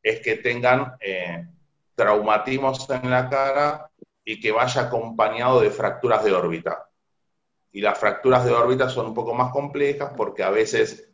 es 0.02 0.20
que 0.20 0.36
tengan 0.36 0.94
eh, 1.00 1.46
traumatismos 1.94 2.88
en 2.90 3.10
la 3.10 3.28
cara 3.28 3.90
y 4.24 4.40
que 4.40 4.52
vaya 4.52 4.82
acompañado 4.82 5.60
de 5.60 5.70
fracturas 5.70 6.24
de 6.24 6.32
órbita. 6.32 6.88
Y 7.72 7.80
las 7.80 7.98
fracturas 7.98 8.44
de 8.44 8.52
órbita 8.52 8.88
son 8.88 9.06
un 9.06 9.14
poco 9.14 9.34
más 9.34 9.52
complejas 9.52 10.12
porque 10.16 10.42
a 10.42 10.50
veces 10.50 11.10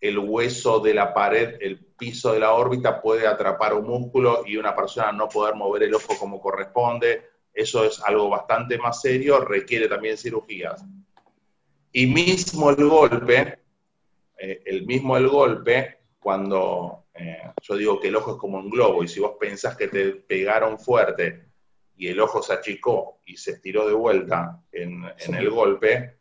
el 0.00 0.18
hueso 0.18 0.80
de 0.80 0.94
la 0.94 1.12
pared, 1.12 1.56
el 1.60 1.84
piso 1.84 2.32
de 2.32 2.40
la 2.40 2.52
órbita 2.52 3.00
puede 3.00 3.26
atrapar 3.26 3.74
un 3.74 3.86
músculo 3.86 4.42
y 4.46 4.56
una 4.56 4.74
persona 4.74 5.12
no 5.12 5.28
poder 5.28 5.54
mover 5.54 5.84
el 5.84 5.94
ojo 5.94 6.16
como 6.18 6.40
corresponde. 6.40 7.35
Eso 7.56 7.84
es 7.84 8.00
algo 8.04 8.28
bastante 8.28 8.78
más 8.78 9.00
serio, 9.00 9.40
requiere 9.40 9.88
también 9.88 10.16
cirugías 10.16 10.84
y 11.96 12.06
mismo 12.06 12.68
el 12.68 12.88
golpe, 12.90 13.58
eh, 14.38 14.60
el 14.66 14.84
mismo 14.84 15.16
el 15.16 15.28
golpe, 15.28 16.00
cuando 16.18 17.06
eh, 17.14 17.52
yo 17.62 17.74
digo 17.74 17.98
que 17.98 18.08
el 18.08 18.16
ojo 18.16 18.32
es 18.32 18.36
como 18.36 18.58
un 18.58 18.68
globo, 18.68 19.02
y 19.02 19.08
si 19.08 19.18
vos 19.18 19.36
pensás 19.40 19.78
que 19.78 19.88
te 19.88 20.10
pegaron 20.10 20.78
fuerte 20.78 21.46
y 21.96 22.08
el 22.08 22.20
ojo 22.20 22.42
se 22.42 22.52
achicó 22.52 23.22
y 23.24 23.38
se 23.38 23.52
estiró 23.52 23.88
de 23.88 23.94
vuelta 23.94 24.60
en, 24.72 25.06
en 25.18 25.34
el 25.36 25.48
golpe, 25.48 26.18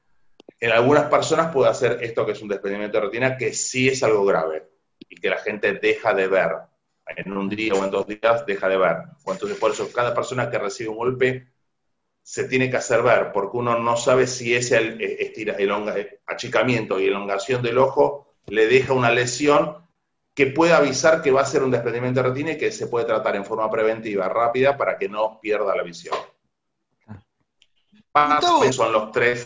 en 0.62 0.72
algunas 0.72 1.10
personas 1.10 1.52
puede 1.52 1.70
hacer 1.70 2.02
esto 2.02 2.26
que 2.26 2.32
es 2.32 2.42
un 2.42 2.48
desprendimiento 2.48 2.98
de 2.98 3.08
retina, 3.08 3.36
que 3.36 3.52
sí 3.52 3.90
es 3.90 4.02
algo 4.02 4.24
grave 4.24 4.70
y 5.10 5.18
que 5.18 5.30
la 5.30 5.40
gente 5.40 5.74
deja 5.74 6.14
de 6.14 6.30
ver. 6.30 6.52
En 7.08 7.38
un 7.38 7.50
día 7.50 7.74
o 7.74 7.84
en 7.84 7.92
dos 7.92 8.08
días 8.08 8.46
deja 8.46 8.68
de 8.68 8.78
ver. 8.78 8.98
Entonces, 9.26 9.58
por 9.58 9.72
eso, 9.72 9.92
cada 9.92 10.14
persona 10.14 10.50
que 10.50 10.58
recibe 10.58 10.90
un 10.90 10.98
golpe 10.98 11.48
se 12.24 12.46
tiene 12.46 12.72
que 12.72 12.78
hacer 12.78 13.04
ver, 13.04 13.32
porque 13.32 13.58
uno 13.58 13.78
no 13.78 13.96
sabe 13.96 14.26
si 14.26 14.56
ese 14.56 14.98
estira, 15.24 15.54
el 15.58 15.72
achicamiento 16.26 17.00
y 17.00 17.06
elongación 17.06 17.62
del 17.62 17.78
ojo 17.78 18.34
le 18.48 18.66
deja 18.66 18.94
una 18.94 19.12
lesión 19.12 19.86
que 20.34 20.48
puede 20.48 20.74
avisar 20.74 21.22
que 21.22 21.30
va 21.32 21.42
a 21.42 21.46
ser 21.46 21.64
un 21.64 21.70
desprendimiento 21.70 22.24
de 22.24 22.30
retina 22.30 22.52
y 22.54 22.58
que 22.58 22.72
se 22.72 22.88
puede 22.88 23.06
tratar 23.06 23.36
en 23.36 23.46
forma 23.46 23.70
preventiva, 23.70 24.28
rápida, 24.28 24.76
para 24.76 24.98
que 24.98 25.08
no 25.08 25.40
pierda 25.40 25.76
la 25.76 25.84
visión. 25.84 26.18
son 28.74 28.92
los 28.92 29.12
tres, 29.12 29.46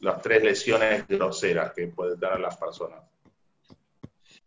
las 0.00 0.22
tres 0.22 0.44
lesiones 0.44 1.08
groseras 1.08 1.72
que 1.72 1.88
pueden 1.88 2.20
tener 2.20 2.38
las 2.38 2.56
personas. 2.56 3.02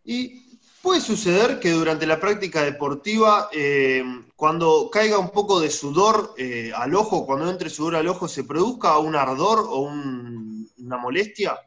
Y 0.10 0.50
Puede 0.82 1.02
suceder 1.02 1.60
que 1.60 1.72
durante 1.72 2.08
la 2.08 2.22
práctica 2.22 2.64
deportiva, 2.64 3.50
eh, 3.52 4.02
cuando 4.38 4.90
caiga 4.90 5.18
un 5.18 5.30
poco 5.30 5.60
de 5.60 5.70
sudor 5.70 6.36
eh, 6.38 6.72
al 6.74 6.96
ojo, 6.96 7.26
cuando 7.26 7.50
entre 7.50 7.70
sudor 7.70 7.98
al 7.98 8.08
ojo, 8.08 8.30
¿se 8.30 8.46
produzca 8.46 8.98
un 8.98 9.14
ardor 9.16 9.60
o 9.68 9.82
una 9.82 10.98
molestia? 10.98 11.60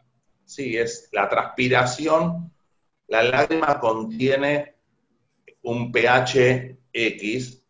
Sí, 0.47 0.79
es 0.79 1.11
la 1.13 1.29
transpiración. 1.29 2.51
La 3.09 3.23
lágrima 3.23 3.79
contiene 3.79 4.77
un 5.63 5.93
pH 5.93 6.79
X 6.91 7.63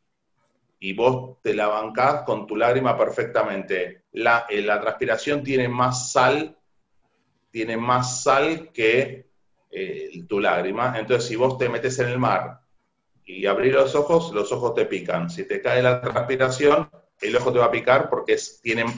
y 0.79 0.93
vos 0.93 1.39
te 1.43 1.55
la 1.55 1.67
bancás 1.67 2.23
con 2.23 2.47
tu 2.47 2.55
lágrima 2.55 2.97
perfectamente. 2.97 4.05
La, 4.13 4.47
eh, 4.49 4.63
la 4.63 4.81
transpiración 4.81 5.43
tiene 5.43 5.69
más 5.69 6.13
sal, 6.13 6.57
tiene 7.51 7.77
más 7.77 8.23
sal 8.23 8.71
que 8.73 9.32
eh, 9.73 10.25
tu 10.29 10.39
lágrima. 10.39 10.99
Entonces, 10.99 11.29
si 11.29 11.37
vos 11.37 11.57
te 11.59 11.69
metes 11.69 11.99
en 11.99 12.09
el 12.09 12.19
mar 12.19 12.61
y 13.25 13.47
abrís 13.47 13.73
los 13.73 13.95
ojos, 13.95 14.33
los 14.33 14.53
ojos 14.53 14.75
te 14.75 14.85
pican. 14.85 15.31
Si 15.31 15.47
te 15.47 15.63
cae 15.63 15.83
la 15.83 16.01
transpiración, 16.01 16.91
el 17.21 17.37
ojo 17.37 17.53
te 17.53 17.59
va 17.59 17.67
a 17.67 17.71
picar 17.71 18.11
porque 18.11 18.35
es, 18.35 18.61
tienen, 18.61 18.89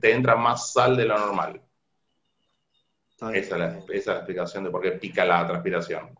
te 0.00 0.12
entra 0.12 0.36
más 0.36 0.72
sal 0.72 0.96
de 0.96 1.06
lo 1.06 1.18
normal. 1.18 1.60
Esa 3.32 3.36
es, 3.36 3.50
la, 4.06 4.16
explicación 4.16 4.64
de 4.64 4.70
por 4.70 4.82
qué 4.82 4.92
pica 4.92 5.24
la 5.24 5.46
transpiración. 5.46 6.10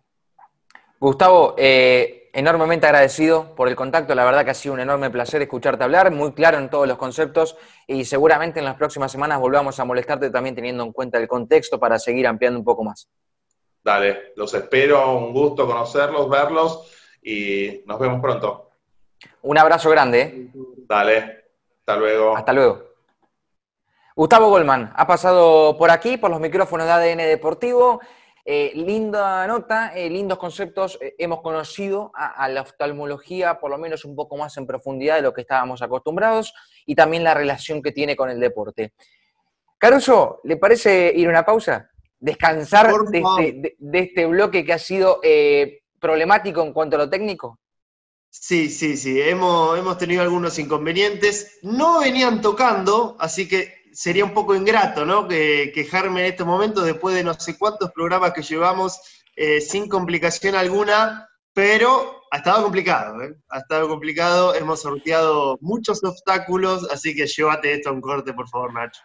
Gustavo, 1.00 1.56
eh, 1.58 2.30
enormemente 2.32 2.86
agradecido 2.86 3.54
por 3.56 3.68
el 3.68 3.74
contacto. 3.74 4.14
La 4.14 4.24
verdad 4.24 4.44
que 4.44 4.52
ha 4.52 4.54
sido 4.54 4.74
un 4.74 4.80
enorme 4.80 5.10
placer 5.10 5.42
escucharte 5.42 5.82
hablar, 5.82 6.12
muy 6.12 6.32
claro 6.32 6.58
en 6.58 6.70
todos 6.70 6.86
los 6.86 6.96
conceptos 6.96 7.56
y 7.88 8.04
seguramente 8.04 8.60
en 8.60 8.64
las 8.64 8.76
próximas 8.76 9.10
semanas 9.10 9.40
volvamos 9.40 9.78
a 9.80 9.84
molestarte 9.84 10.30
también 10.30 10.54
teniendo 10.54 10.84
en 10.84 10.92
cuenta 10.92 11.18
el 11.18 11.26
contexto 11.26 11.80
para 11.80 11.98
seguir 11.98 12.26
ampliando 12.26 12.58
un 12.58 12.64
poco 12.64 12.84
más. 12.84 13.08
Dale, 13.84 14.32
los 14.36 14.54
espero, 14.54 15.16
un 15.16 15.32
gusto 15.32 15.66
conocerlos, 15.66 16.28
verlos 16.30 16.90
y 17.22 17.82
nos 17.86 17.98
vemos 17.98 18.20
pronto. 18.20 18.70
Un 19.42 19.58
abrazo 19.58 19.90
grande. 19.90 20.20
¿eh? 20.20 20.50
Dale, 20.88 21.44
hasta 21.80 21.96
luego. 21.96 22.36
Hasta 22.36 22.52
luego. 22.52 22.92
Gustavo 24.14 24.50
Goldman 24.50 24.92
ha 24.94 25.06
pasado 25.06 25.76
por 25.76 25.90
aquí, 25.90 26.16
por 26.16 26.30
los 26.30 26.38
micrófonos 26.38 26.86
de 26.86 26.92
ADN 26.92 27.18
Deportivo. 27.18 28.00
Eh, 28.44 28.72
linda 28.74 29.46
nota, 29.46 29.92
eh, 29.94 30.10
lindos 30.10 30.38
conceptos. 30.38 30.98
hemos 31.00 31.40
conocido 31.40 32.12
a, 32.14 32.48
la 32.48 32.62
oftalmología, 32.62 33.58
por 33.58 33.70
lo 33.70 33.78
menos 33.78 34.04
un 34.04 34.14
poco 34.14 34.36
más 34.36 34.56
en 34.56 34.66
profundidad 34.66 35.16
de 35.16 35.22
lo 35.22 35.32
que 35.32 35.42
estábamos 35.42 35.80
acostumbrados, 35.80 36.52
y 36.84 36.94
también 36.94 37.24
la 37.24 37.34
relación 37.34 37.82
que 37.82 37.92
tiene 37.92 38.16
con 38.16 38.30
el 38.30 38.40
deporte. 38.40 38.94
Caruso, 39.78 40.40
¿le 40.44 40.56
parece 40.56 41.12
ir 41.14 41.26
a 41.26 41.30
una 41.30 41.44
pausa? 41.44 41.91
Descansar 42.22 42.90
este, 43.12 43.76
de 43.78 43.98
este, 43.98 44.26
bloque 44.26 44.64
que 44.64 44.72
ha 44.72 44.78
sido 44.78 45.18
eh, 45.22 45.82
problemático 46.00 46.62
en 46.62 46.72
cuanto 46.72 46.96
a 46.96 47.00
lo 47.00 47.10
técnico? 47.10 47.58
Sí, 48.30 48.70
sí, 48.70 48.96
sí, 48.96 49.20
hemos, 49.20 49.78
hemos 49.78 49.98
tenido 49.98 50.22
algunos 50.22 50.58
inconvenientes. 50.58 51.58
No 51.62 52.00
venían 52.00 52.40
tocando, 52.40 53.16
así 53.18 53.46
que 53.46 53.74
sería 53.92 54.24
un 54.24 54.32
poco 54.32 54.54
ingrato, 54.54 55.04
¿no? 55.04 55.28
Que 55.28 55.72
quejarme 55.74 56.20
en 56.20 56.32
este 56.32 56.44
momento 56.44 56.80
después 56.82 57.14
de 57.14 57.24
no 57.24 57.34
sé 57.34 57.58
cuántos 57.58 57.90
programas 57.90 58.32
que 58.32 58.42
llevamos 58.42 58.98
eh, 59.36 59.60
sin 59.60 59.88
complicación 59.88 60.54
alguna, 60.54 61.28
pero 61.52 62.22
ha 62.30 62.38
estado 62.38 62.62
complicado, 62.62 63.20
¿eh? 63.20 63.34
Ha 63.50 63.58
estado 63.58 63.88
complicado, 63.88 64.54
hemos 64.54 64.80
sorteado 64.80 65.58
muchos 65.60 66.02
obstáculos, 66.04 66.88
así 66.90 67.14
que 67.14 67.26
llévate 67.26 67.74
esto 67.74 67.90
a 67.90 67.92
un 67.92 68.00
corte, 68.00 68.32
por 68.32 68.48
favor, 68.48 68.72
Nacho. 68.72 69.02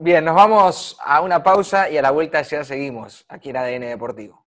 Bien, 0.00 0.24
nos 0.24 0.36
vamos 0.36 0.96
a 1.04 1.20
una 1.22 1.42
pausa 1.42 1.90
y 1.90 1.96
a 1.96 2.02
la 2.02 2.12
vuelta 2.12 2.40
ya 2.42 2.62
seguimos 2.62 3.24
aquí 3.28 3.50
en 3.50 3.56
ADN 3.56 3.80
Deportivo. 3.80 4.47